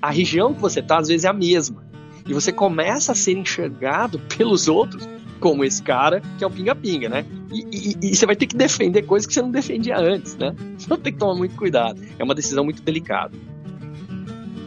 a 0.00 0.10
região 0.10 0.54
que 0.54 0.60
você 0.60 0.80
está, 0.80 0.98
às 0.98 1.08
vezes, 1.08 1.24
é 1.24 1.28
a 1.28 1.32
mesma. 1.34 1.84
E 2.26 2.32
você 2.32 2.52
começa 2.52 3.12
a 3.12 3.14
ser 3.14 3.36
enxergado 3.36 4.18
pelos 4.36 4.68
outros 4.68 5.06
como 5.38 5.64
esse 5.64 5.82
cara 5.82 6.22
que 6.38 6.44
é 6.44 6.46
o 6.46 6.50
pinga-pinga, 6.50 7.08
né? 7.08 7.26
E, 7.52 7.96
e, 8.00 8.16
você 8.16 8.24
vai 8.24 8.34
ter 8.34 8.46
que 8.46 8.56
defender 8.56 9.02
coisas 9.02 9.26
que 9.26 9.34
você 9.34 9.42
não 9.42 9.50
defendia 9.50 9.98
antes, 9.98 10.36
né? 10.36 10.54
Então 10.82 10.96
tem 10.96 11.12
que 11.12 11.18
tomar 11.18 11.34
muito 11.34 11.54
cuidado. 11.54 12.00
É 12.18 12.24
uma 12.24 12.34
decisão 12.34 12.64
muito 12.64 12.82
delicada. 12.82 13.36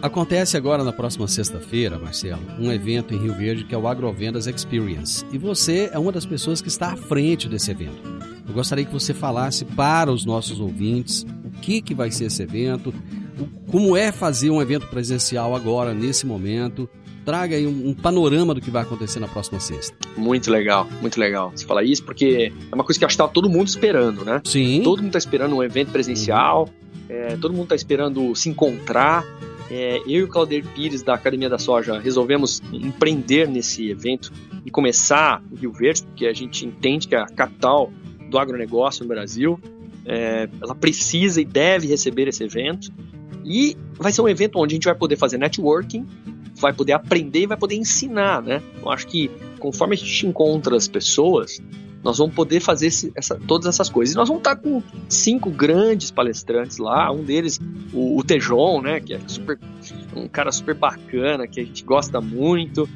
Acontece 0.02 0.56
agora 0.56 0.84
na 0.84 0.93
próxima 0.93 1.28
sexta-feira, 1.28 1.98
Marcelo, 1.98 2.43
um 2.60 2.71
evento 2.71 3.13
em 3.13 3.17
Rio 3.17 3.34
Verde 3.34 3.63
que 3.63 3.74
é 3.74 3.78
o 3.78 3.88
Agrovendas 3.88 4.45
Experience. 4.45 5.26
E 5.32 5.38
você 5.38 5.89
é 5.91 5.98
uma 5.98 6.12
das 6.12 6.28
pessoas 6.28 6.62
que 6.62 6.67
está 6.67 6.91
à 6.91 6.95
frente 6.95 7.50
desse 7.50 7.71
evento. 7.71 8.04
Eu 8.48 8.54
gostaria 8.54 8.86
que 8.86 8.93
você 8.93 9.15
falasse 9.15 9.65
para 9.65 10.12
os 10.12 10.24
nossos 10.24 10.60
ouvintes 10.60 11.26
o 11.43 11.50
que, 11.60 11.82
que 11.82 11.95
vai 11.95 12.12
ser 12.12 12.26
esse 12.26 12.43
evento, 12.43 12.93
como 13.71 13.98
é 13.98 14.12
fazer 14.12 14.52
um 14.52 14.62
evento 14.62 14.88
presencial 14.88 15.56
agora, 15.56 15.93
nesse 15.93 16.26
momento, 16.26 16.88
traga 17.26 17.56
aí 17.56 17.66
um, 17.66 17.90
um, 17.90 17.94
panorama 17.94 18.54
do 18.54 18.62
que 18.62 18.70
vai 18.70 18.84
acontecer 18.84 19.20
na 19.20 19.28
próxima 19.28 19.60
sexta. 19.60 19.96
Muito 20.16 20.52
legal, 20.52 20.88
muito 21.02 21.20
legal 21.20 21.52
você 21.54 21.66
falar 21.66 21.84
isso, 21.84 22.04
porque 22.04 22.54
é 22.72 22.76
uma 22.76 22.84
coisa 22.84 23.00
que 23.00 23.06
acho 23.06 23.18
que 23.18 23.24
tá 23.24 23.28
todo 23.28 23.50
mundo 23.50 23.68
esperando, 23.68 24.24
né? 24.24 24.42
Sim. 24.46 24.82
Todo 24.84 25.02
mundo 25.02 25.12
tá 25.12 25.18
esperando 25.18 25.56
um 25.56 25.64
evento 25.64 25.92
presencial, 25.92 26.70
é, 27.10 27.36
todo 27.38 27.54
mundo 27.54 27.68
tá 27.68 27.76
esperando 27.76 28.36
se 28.36 28.50
encontrar. 28.50 29.26
É, 29.70 29.98
eu 30.06 30.20
e 30.20 30.24
o 30.24 30.28
Claudir 30.28 30.64
Pires, 30.76 31.02
da 31.02 31.16
Academia 31.16 31.50
da 31.50 31.58
Soja, 31.58 32.00
resolvemos 32.00 32.62
empreender 32.72 33.48
nesse 33.48 33.90
evento 33.90 34.32
e 34.64 34.70
começar 34.70 35.42
em 35.52 35.56
Rio 35.56 35.72
Verde, 35.72 36.04
porque 36.04 36.28
a 36.28 36.34
gente 36.34 36.66
entende 36.66 37.08
que 37.08 37.16
é 37.16 37.20
a 37.20 37.26
capital 37.26 37.92
do 38.30 38.38
agronegócio 38.38 39.04
no 39.04 39.10
Brasil. 39.10 39.60
É, 40.06 40.48
ela 40.62 40.76
precisa 40.76 41.42
e 41.42 41.46
deve 41.46 41.88
receber 41.88 42.28
esse 42.28 42.44
evento. 42.44 42.92
E 43.44 43.76
vai 43.98 44.12
ser 44.12 44.22
um 44.22 44.30
evento 44.30 44.60
onde 44.60 44.74
a 44.74 44.76
gente 44.76 44.86
vai 44.86 44.96
poder 44.96 45.16
fazer 45.16 45.38
networking, 45.38 46.06
vai 46.56 46.74
poder 46.74 46.94
aprender 46.94 47.41
e 47.41 47.48
vai 47.48 47.58
poder 47.58 47.76
ensinar, 47.76 48.41
né? 48.41 48.62
Eu 48.82 48.89
acho 48.89 49.08
que 49.08 49.30
conforme 49.60 49.96
a 49.96 49.98
gente 49.98 50.28
encontra 50.28 50.76
as 50.76 50.88
pessoas, 50.88 51.62
nós 52.06 52.20
vamos 52.20 52.36
poder 52.36 52.60
fazer 52.60 52.88
esse, 52.88 53.12
essa, 53.15 53.36
todas 53.48 53.65
essas 53.65 53.89
coisas. 53.89 54.13
E 54.13 54.18
nós 54.18 54.28
vamos 54.28 54.41
estar 54.41 54.56
com 54.56 54.84
cinco 55.10 55.50
grandes 55.50 56.12
palestrantes 56.12 56.78
lá, 56.78 57.12
um 57.12 57.24
deles, 57.24 57.60
o, 57.91 58.20
o 58.20 58.24
Tejon, 58.24 58.80
né, 58.80 59.00
que 59.00 59.15
é 59.15 59.20
super, 59.26 59.60
um 60.15 60.28
cara 60.28 60.52
super 60.52 60.76
bacana, 60.76 61.48
que 61.48 61.60
a 61.60 61.63
gente 61.63 61.84
gosta 61.84 62.22
muito. 62.22 62.88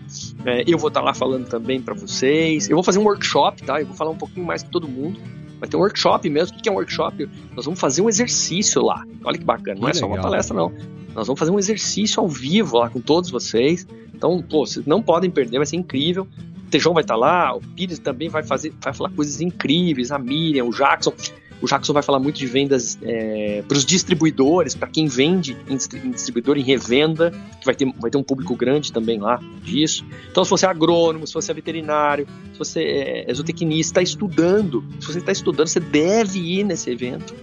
É, 0.46 0.64
eu 0.68 0.78
vou 0.78 0.90
estar 0.90 1.02
lá 1.02 1.12
falando 1.12 1.48
também 1.48 1.82
para 1.82 1.96
vocês. 1.96 2.70
Eu 2.70 2.76
vou 2.76 2.84
fazer 2.84 3.00
um 3.00 3.04
workshop, 3.04 3.64
tá? 3.64 3.82
Eu 3.82 3.88
vou 3.88 3.96
falar 3.96 4.12
um 4.12 4.18
pouquinho 4.18 4.46
mais 4.46 4.62
que 4.62 4.70
todo 4.70 4.88
mundo. 4.88 5.20
Vai 5.60 5.68
ter 5.68 5.76
um 5.76 5.80
workshop 5.80 6.30
mesmo. 6.30 6.56
O 6.56 6.62
que 6.62 6.70
é 6.70 6.72
um 6.72 6.76
workshop? 6.76 7.28
Nós 7.56 7.66
vamos 7.66 7.80
fazer 7.80 8.04
um 8.04 8.10
exercício 8.10 8.82
lá. 8.84 9.04
Olha 9.24 9.40
que 9.40 9.44
bacana. 9.44 9.80
Não 9.80 9.90
é 9.90 9.94
só 9.94 10.06
uma 10.06 10.22
palestra, 10.22 10.56
não. 10.56 10.72
Nós 11.16 11.28
vamos 11.28 11.40
fazer 11.40 11.52
um 11.52 11.60
exercício 11.60 12.22
ao 12.22 12.28
vivo 12.28 12.78
lá 12.78 12.90
com 12.90 13.00
todos 13.00 13.30
vocês. 13.30 13.88
Então, 14.14 14.42
pô, 14.42 14.66
vocês 14.66 14.86
não 14.86 15.02
podem 15.02 15.30
perder, 15.30 15.58
vai 15.58 15.66
ser 15.66 15.78
incrível. 15.78 16.28
O 16.68 16.70
Tejão 16.70 16.94
vai 16.94 17.04
estar 17.04 17.16
lá, 17.16 17.56
o 17.56 17.62
Pires 17.62 18.00
também 18.00 18.30
vai 18.30 18.44
fazer, 18.44 18.74
vai 18.82 18.94
falar 18.94 19.10
coisas 19.12 19.42
incríveis, 19.42 20.12
a 20.12 20.20
Miriam, 20.20 20.66
o 20.66 20.72
Jackson. 20.72 21.14
O 21.62 21.68
Jackson 21.68 21.92
vai 21.92 22.04
falar 22.04 22.20
muito 22.20 22.38
de 22.38 22.46
vendas 22.46 22.98
é, 23.02 23.64
para 23.68 23.76
os 23.76 23.86
distribuidores, 23.86 24.76
para 24.76 24.88
quem 24.88 25.08
vende 25.08 25.58
em 25.68 25.76
distribuidor, 26.12 26.58
em 26.58 26.62
revenda, 26.62 27.32
que 27.60 27.66
vai 27.66 27.76
ter, 27.76 27.92
vai 27.98 28.10
ter 28.10 28.18
um 28.18 28.24
público 28.24 28.56
grande 28.56 28.94
também 28.94 29.20
lá 29.20 29.42
disso. 29.62 30.06
Então, 30.32 30.44
se 30.46 30.50
você 30.50 30.66
é 30.66 30.70
agrônomo, 30.70 31.28
se 31.28 31.34
você 31.34 31.52
é 31.52 31.54
veterinário, 31.54 32.28
se 32.54 32.60
você 32.60 32.82
é 32.82 33.32
exotecnista, 33.32 34.00
está 34.00 34.02
estudando, 34.02 34.86
se 35.02 35.08
você 35.08 35.20
está 35.20 35.32
estudando, 35.32 35.68
você 35.68 35.82
deve 35.82 36.40
ir 36.40 36.64
nesse 36.64 36.90
evento 36.90 37.36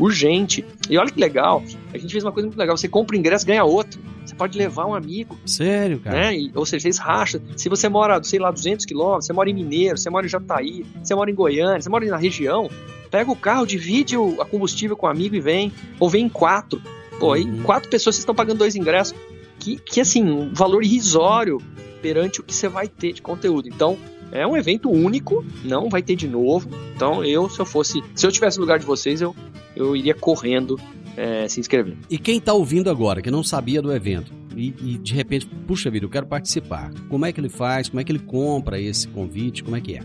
urgente. 0.00 0.64
E 0.88 0.96
olha 0.96 1.10
que 1.10 1.20
legal, 1.20 1.62
a 1.92 1.98
gente 1.98 2.10
fez 2.10 2.24
uma 2.24 2.32
coisa 2.32 2.48
muito 2.48 2.58
legal. 2.58 2.76
Você 2.76 2.88
compra 2.88 3.14
o 3.14 3.18
ingresso, 3.18 3.46
ganha 3.46 3.62
outro. 3.62 4.00
Você 4.24 4.34
pode 4.34 4.56
levar 4.56 4.86
um 4.86 4.94
amigo. 4.94 5.38
Sério, 5.44 6.00
cara? 6.00 6.16
Né? 6.16 6.38
E, 6.38 6.52
ou 6.54 6.64
seja, 6.64 6.82
vocês 6.82 6.98
racham. 6.98 7.40
Se 7.56 7.68
você 7.68 7.88
mora, 7.88 8.22
sei 8.22 8.38
lá, 8.38 8.50
200 8.50 8.86
quilômetros, 8.86 9.26
você 9.26 9.32
mora 9.32 9.50
em 9.50 9.54
Mineiro, 9.54 9.98
você 9.98 10.08
mora 10.08 10.26
em 10.26 10.28
Jataí, 10.28 10.84
você 11.02 11.14
mora 11.14 11.30
em 11.30 11.34
Goiânia, 11.34 11.80
você 11.80 11.88
mora 11.88 12.06
na 12.06 12.16
região, 12.16 12.70
pega 13.10 13.30
o 13.30 13.36
carro, 13.36 13.66
divide 13.66 14.16
o, 14.16 14.40
a 14.40 14.46
combustível 14.46 14.96
com 14.96 15.06
o 15.06 15.10
amigo 15.10 15.34
e 15.34 15.40
vem. 15.40 15.72
Ou 15.98 16.08
vem 16.08 16.26
em 16.26 16.28
quatro. 16.28 16.80
Pô, 17.18 17.32
aí 17.32 17.44
uhum. 17.44 17.62
quatro 17.62 17.90
pessoas 17.90 18.14
vocês 18.16 18.22
estão 18.22 18.34
pagando 18.34 18.58
dois 18.58 18.74
ingressos. 18.76 19.16
Que, 19.58 19.76
que, 19.76 20.00
assim, 20.00 20.24
um 20.24 20.54
valor 20.54 20.82
irrisório 20.82 21.58
perante 22.00 22.40
o 22.40 22.42
que 22.42 22.54
você 22.54 22.66
vai 22.66 22.88
ter 22.88 23.12
de 23.12 23.20
conteúdo. 23.20 23.68
Então, 23.68 23.98
é 24.32 24.46
um 24.46 24.56
evento 24.56 24.90
único, 24.90 25.44
não 25.64 25.88
vai 25.88 26.02
ter 26.02 26.16
de 26.16 26.28
novo. 26.28 26.70
Então, 26.94 27.24
eu, 27.24 27.48
se 27.50 27.60
eu 27.60 27.66
fosse, 27.66 28.02
se 28.14 28.26
eu 28.26 28.32
tivesse 28.32 28.58
no 28.58 28.62
lugar 28.62 28.78
de 28.78 28.86
vocês, 28.86 29.20
eu, 29.20 29.34
eu 29.82 29.96
iria 29.96 30.14
correndo 30.14 30.78
é, 31.16 31.48
se 31.48 31.60
inscrever. 31.60 31.96
E 32.08 32.18
quem 32.18 32.38
está 32.38 32.52
ouvindo 32.52 32.90
agora, 32.90 33.20
que 33.20 33.30
não 33.30 33.42
sabia 33.42 33.82
do 33.82 33.92
evento, 33.92 34.32
e, 34.56 34.74
e, 34.82 34.98
de 34.98 35.14
repente, 35.14 35.46
puxa 35.66 35.90
vida, 35.90 36.04
eu 36.04 36.10
quero 36.10 36.26
participar. 36.26 36.90
Como 37.08 37.24
é 37.24 37.32
que 37.32 37.40
ele 37.40 37.48
faz? 37.48 37.88
Como 37.88 38.00
é 38.00 38.04
que 38.04 38.12
ele 38.12 38.18
compra 38.18 38.80
esse 38.80 39.06
convite? 39.08 39.62
Como 39.62 39.76
é 39.76 39.80
que 39.80 39.96
é? 39.96 40.02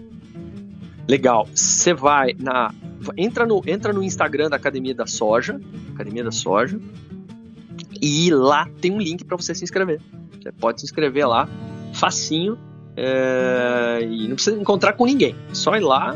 Legal. 1.07 1.47
Você 1.53 1.93
vai 1.93 2.33
na. 2.37 2.73
Entra 3.17 3.45
no, 3.45 3.61
entra 3.65 3.91
no 3.91 4.03
Instagram 4.03 4.49
da 4.49 4.55
Academia 4.55 4.93
da 4.93 5.05
Soja. 5.05 5.59
Academia 5.93 6.23
da 6.23 6.31
Soja. 6.31 6.79
E 8.01 8.29
lá 8.31 8.67
tem 8.81 8.91
um 8.91 8.99
link 8.99 9.23
para 9.23 9.35
você 9.35 9.53
se 9.55 9.63
inscrever. 9.63 9.99
Você 10.41 10.51
pode 10.51 10.79
se 10.79 10.85
inscrever 10.85 11.27
lá, 11.27 11.49
facinho. 11.93 12.57
É, 12.97 13.99
e 14.03 14.27
não 14.27 14.35
precisa 14.35 14.57
encontrar 14.57 14.93
com 14.93 15.05
ninguém. 15.05 15.35
É 15.49 15.55
só 15.55 15.75
ir 15.75 15.81
lá, 15.81 16.15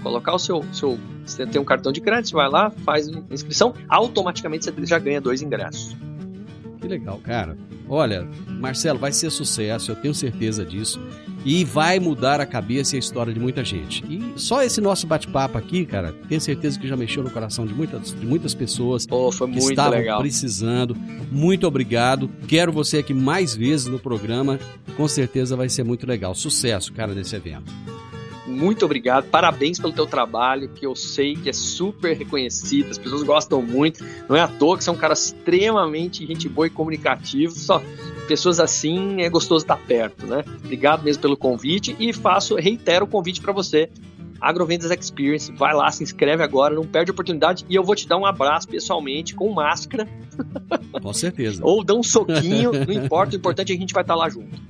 colocar 0.00 0.34
o 0.34 0.38
seu, 0.38 0.64
seu. 0.72 0.98
Você 1.24 1.46
tem 1.46 1.60
um 1.60 1.64
cartão 1.64 1.92
de 1.92 2.00
crédito, 2.00 2.32
vai 2.32 2.48
lá, 2.48 2.70
faz 2.70 3.08
inscrição, 3.30 3.74
automaticamente 3.88 4.64
você 4.64 4.86
já 4.86 4.98
ganha 4.98 5.20
dois 5.20 5.42
ingressos. 5.42 5.96
Que 6.80 6.88
legal, 6.88 7.18
cara. 7.18 7.56
Olha, 7.88 8.26
Marcelo, 8.48 8.98
vai 8.98 9.12
ser 9.12 9.30
sucesso, 9.30 9.90
eu 9.90 9.96
tenho 9.96 10.14
certeza 10.14 10.64
disso. 10.64 11.00
E 11.44 11.64
vai 11.64 11.98
mudar 11.98 12.40
a 12.40 12.46
cabeça 12.46 12.94
e 12.94 12.96
a 12.96 12.98
história 13.00 13.32
de 13.32 13.40
muita 13.40 13.64
gente. 13.64 14.04
E 14.08 14.38
só 14.38 14.62
esse 14.62 14.80
nosso 14.80 15.06
bate-papo 15.06 15.56
aqui, 15.56 15.86
cara, 15.86 16.14
tenho 16.28 16.40
certeza 16.40 16.78
que 16.78 16.86
já 16.86 16.96
mexeu 16.96 17.22
no 17.22 17.30
coração 17.30 17.66
de 17.66 17.74
muitas, 17.74 18.14
de 18.14 18.26
muitas 18.26 18.54
pessoas 18.54 19.06
oh, 19.10 19.30
que 19.30 19.58
estavam 19.58 19.98
legal. 19.98 20.20
precisando. 20.20 20.94
Muito 21.32 21.66
obrigado. 21.66 22.30
Quero 22.46 22.70
você 22.70 22.98
aqui 22.98 23.14
mais 23.14 23.56
vezes 23.56 23.86
no 23.86 23.98
programa. 23.98 24.60
Com 24.96 25.08
certeza 25.08 25.56
vai 25.56 25.68
ser 25.68 25.82
muito 25.82 26.06
legal. 26.06 26.34
Sucesso, 26.34 26.92
cara, 26.92 27.14
desse 27.14 27.34
evento 27.34 27.72
muito 28.60 28.84
obrigado, 28.84 29.24
parabéns 29.30 29.78
pelo 29.78 29.92
teu 29.92 30.06
trabalho, 30.06 30.68
que 30.68 30.86
eu 30.86 30.94
sei 30.94 31.34
que 31.34 31.48
é 31.48 31.52
super 31.52 32.14
reconhecido, 32.14 32.90
as 32.90 32.98
pessoas 32.98 33.22
gostam 33.22 33.62
muito, 33.62 34.04
não 34.28 34.36
é 34.36 34.40
à 34.42 34.48
toa 34.48 34.76
que 34.76 34.84
você 34.84 34.90
é 34.90 34.92
um 34.92 34.96
cara 34.96 35.14
extremamente 35.14 36.26
gente 36.26 36.46
boa 36.46 36.66
e 36.66 36.70
comunicativo, 36.70 37.54
só 37.54 37.82
pessoas 38.28 38.60
assim 38.60 39.22
é 39.22 39.30
gostoso 39.30 39.64
estar 39.64 39.78
perto, 39.78 40.26
né? 40.26 40.44
Obrigado 40.62 41.02
mesmo 41.02 41.22
pelo 41.22 41.38
convite 41.38 41.96
e 41.98 42.12
faço, 42.12 42.54
reitero 42.56 43.06
o 43.06 43.08
convite 43.08 43.40
para 43.40 43.52
você, 43.52 43.88
Agrovendas 44.38 44.90
Experience, 44.90 45.50
vai 45.52 45.74
lá, 45.74 45.90
se 45.90 46.02
inscreve 46.02 46.42
agora, 46.42 46.74
não 46.74 46.84
perde 46.84 47.10
a 47.10 47.12
oportunidade 47.12 47.64
e 47.68 47.74
eu 47.74 47.82
vou 47.82 47.94
te 47.94 48.06
dar 48.06 48.18
um 48.18 48.26
abraço 48.26 48.68
pessoalmente, 48.68 49.34
com 49.34 49.50
máscara. 49.52 50.06
Com 51.00 51.12
certeza. 51.14 51.60
Ou 51.64 51.82
dá 51.82 51.94
um 51.94 52.02
soquinho, 52.02 52.72
não 52.72 52.92
importa, 52.92 53.34
o 53.34 53.38
importante 53.38 53.72
é 53.72 53.74
que 53.74 53.78
a 53.78 53.80
gente 53.80 53.94
vai 53.94 54.02
estar 54.02 54.14
lá 54.14 54.28
junto. 54.28 54.69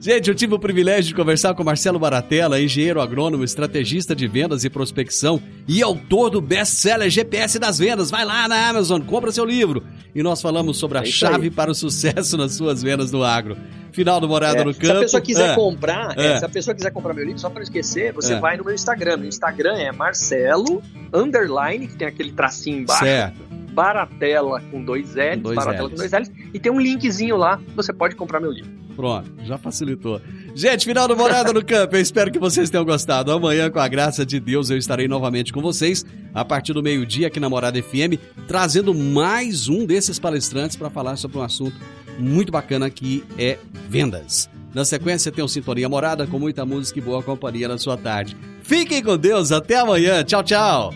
Gente, 0.00 0.28
eu 0.28 0.34
tive 0.34 0.54
o 0.54 0.60
privilégio 0.60 1.08
de 1.08 1.14
conversar 1.14 1.54
com 1.54 1.64
Marcelo 1.64 1.98
Baratella, 1.98 2.60
engenheiro 2.60 3.00
agrônomo, 3.00 3.42
estrategista 3.42 4.14
de 4.14 4.28
vendas 4.28 4.62
e 4.62 4.70
prospecção 4.70 5.42
e 5.66 5.82
autor 5.82 6.30
do 6.30 6.40
best-seller 6.40 7.10
GPS 7.10 7.58
das 7.58 7.80
vendas. 7.80 8.08
Vai 8.08 8.24
lá 8.24 8.46
na 8.46 8.68
Amazon, 8.68 9.02
compra 9.02 9.32
seu 9.32 9.44
livro. 9.44 9.82
E 10.14 10.22
nós 10.22 10.40
falamos 10.40 10.76
sobre 10.76 10.98
a 10.98 11.02
é 11.02 11.04
chave 11.04 11.50
para 11.50 11.72
o 11.72 11.74
sucesso 11.74 12.36
nas 12.38 12.52
suas 12.52 12.80
vendas 12.80 13.10
no 13.10 13.24
agro. 13.24 13.56
Final 13.92 14.20
do 14.20 14.28
Morada 14.28 14.60
é, 14.60 14.64
no 14.64 14.74
Campo. 14.74 14.86
Se 14.86 14.92
a 14.92 15.00
pessoa 15.00 15.20
quiser 15.20 15.50
é. 15.50 15.54
comprar, 15.54 16.18
é, 16.18 16.26
é. 16.26 16.38
se 16.38 16.44
a 16.44 16.48
pessoa 16.48 16.74
quiser 16.74 16.90
comprar 16.90 17.14
meu 17.14 17.24
livro, 17.24 17.38
só 17.40 17.48
para 17.48 17.60
não 17.60 17.64
esquecer, 17.64 18.12
você 18.12 18.34
é. 18.34 18.40
vai 18.40 18.56
no 18.56 18.64
meu 18.64 18.74
Instagram. 18.74 19.18
Meu 19.18 19.28
Instagram 19.28 19.76
é 19.76 19.92
Marcelo 19.92 20.82
underline, 21.12 21.86
que 21.88 21.96
tem 21.96 22.08
aquele 22.08 22.32
tracinho 22.32 22.80
embaixo. 22.80 23.04
Certo. 23.04 23.48
Baratella 23.72 24.60
com 24.70 24.82
dois 24.82 25.14
L's, 25.14 25.40
dois 25.40 25.56
Baratella 25.56 25.88
L's. 25.88 25.92
com 25.92 25.96
dois 25.96 26.12
L's, 26.12 26.32
e 26.52 26.58
tem 26.58 26.72
um 26.72 26.80
linkzinho 26.80 27.36
lá, 27.36 27.60
você 27.76 27.92
pode 27.92 28.16
comprar 28.16 28.40
meu 28.40 28.50
livro. 28.50 28.78
Pronto, 28.98 29.30
já 29.44 29.56
facilitou. 29.56 30.20
Gente, 30.56 30.84
final 30.84 31.06
do 31.06 31.16
Morada 31.16 31.52
no 31.52 31.64
Campo. 31.64 31.94
Eu 31.94 32.00
espero 32.00 32.32
que 32.32 32.38
vocês 32.40 32.68
tenham 32.68 32.84
gostado. 32.84 33.30
Amanhã, 33.30 33.70
com 33.70 33.78
a 33.78 33.86
graça 33.86 34.26
de 34.26 34.40
Deus, 34.40 34.70
eu 34.70 34.76
estarei 34.76 35.06
novamente 35.06 35.52
com 35.52 35.62
vocês 35.62 36.04
a 36.34 36.44
partir 36.44 36.72
do 36.72 36.82
meio-dia 36.82 37.28
aqui 37.28 37.38
na 37.38 37.48
Morada 37.48 37.80
FM, 37.80 38.18
trazendo 38.48 38.92
mais 38.92 39.68
um 39.68 39.86
desses 39.86 40.18
palestrantes 40.18 40.76
para 40.76 40.90
falar 40.90 41.14
sobre 41.14 41.38
um 41.38 41.42
assunto 41.42 41.76
muito 42.18 42.52
bacana 42.52 42.90
que 42.90 43.24
é 43.38 43.58
vendas. 43.88 44.48
Na 44.74 44.84
sequência, 44.84 45.32
tem 45.32 45.42
o 45.42 45.48
Sintonia 45.48 45.88
Morada 45.88 46.26
com 46.26 46.38
muita 46.38 46.64
música 46.66 46.98
e 46.98 47.02
boa 47.02 47.22
companhia 47.22 47.68
na 47.68 47.78
sua 47.78 47.96
tarde. 47.96 48.36
Fiquem 48.62 49.02
com 49.02 49.16
Deus, 49.16 49.50
até 49.50 49.76
amanhã. 49.76 50.22
Tchau, 50.22 50.42
tchau. 50.42 50.94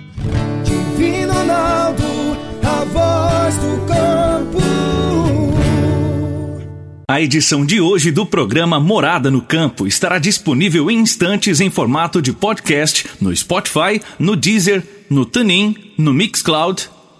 Divino 0.63 1.33
Ronaldo, 1.33 2.03
a 2.63 2.85
voz 2.85 3.57
do 3.57 3.87
campo. 3.87 4.63
A 7.09 7.21
edição 7.21 7.67
de 7.67 7.81
hoje 7.81 8.11
do 8.11 8.25
programa 8.25 8.81
Morada 8.81 9.31
no 9.31 9.43
Campo 9.43 9.87
estará 9.87 10.19
disponível 10.19 10.91
em 10.91 10.99
instantes 10.99 11.61
em 11.61 11.69
formato 11.69 12.23
de 12.23 12.33
podcast 12.33 13.07
no 13.21 13.35
Spotify, 13.37 14.01
no 14.19 14.35
Deezer, 14.35 14.83
no 15.11 15.27
TuneIn, 15.27 15.77
no 15.99 16.15
Mixcloud, 16.15 16.89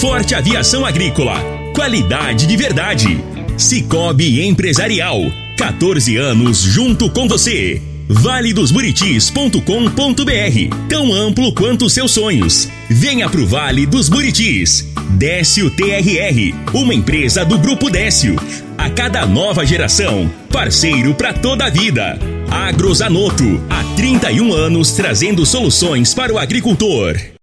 Forte 0.00 0.34
Aviação 0.34 0.84
Agrícola. 0.84 1.36
Qualidade 1.74 2.46
de 2.46 2.56
verdade. 2.56 3.22
Cicobi 3.56 4.44
Empresarial. 4.44 5.20
14 5.56 6.16
anos 6.16 6.58
junto 6.58 7.08
com 7.10 7.28
você 7.28 7.80
valedosburitis.com.br 8.08 10.88
Tão 10.88 11.12
amplo 11.12 11.54
quanto 11.54 11.88
seus 11.88 12.10
sonhos. 12.12 12.68
Venha 12.90 13.30
pro 13.30 13.46
Vale 13.46 13.86
dos 13.86 14.08
Buritis. 14.08 14.88
Décio 15.10 15.70
TRR, 15.70 16.52
uma 16.74 16.92
empresa 16.92 17.44
do 17.44 17.56
Grupo 17.58 17.88
Décio. 17.88 18.34
A 18.76 18.90
cada 18.90 19.24
nova 19.24 19.64
geração, 19.64 20.28
parceiro 20.50 21.14
para 21.14 21.32
toda 21.32 21.66
a 21.66 21.70
vida. 21.70 22.18
Agrozanoto, 22.50 23.62
há 23.70 23.84
31 23.96 24.52
anos 24.52 24.90
trazendo 24.92 25.46
soluções 25.46 26.12
para 26.12 26.32
o 26.32 26.38
agricultor. 26.38 27.16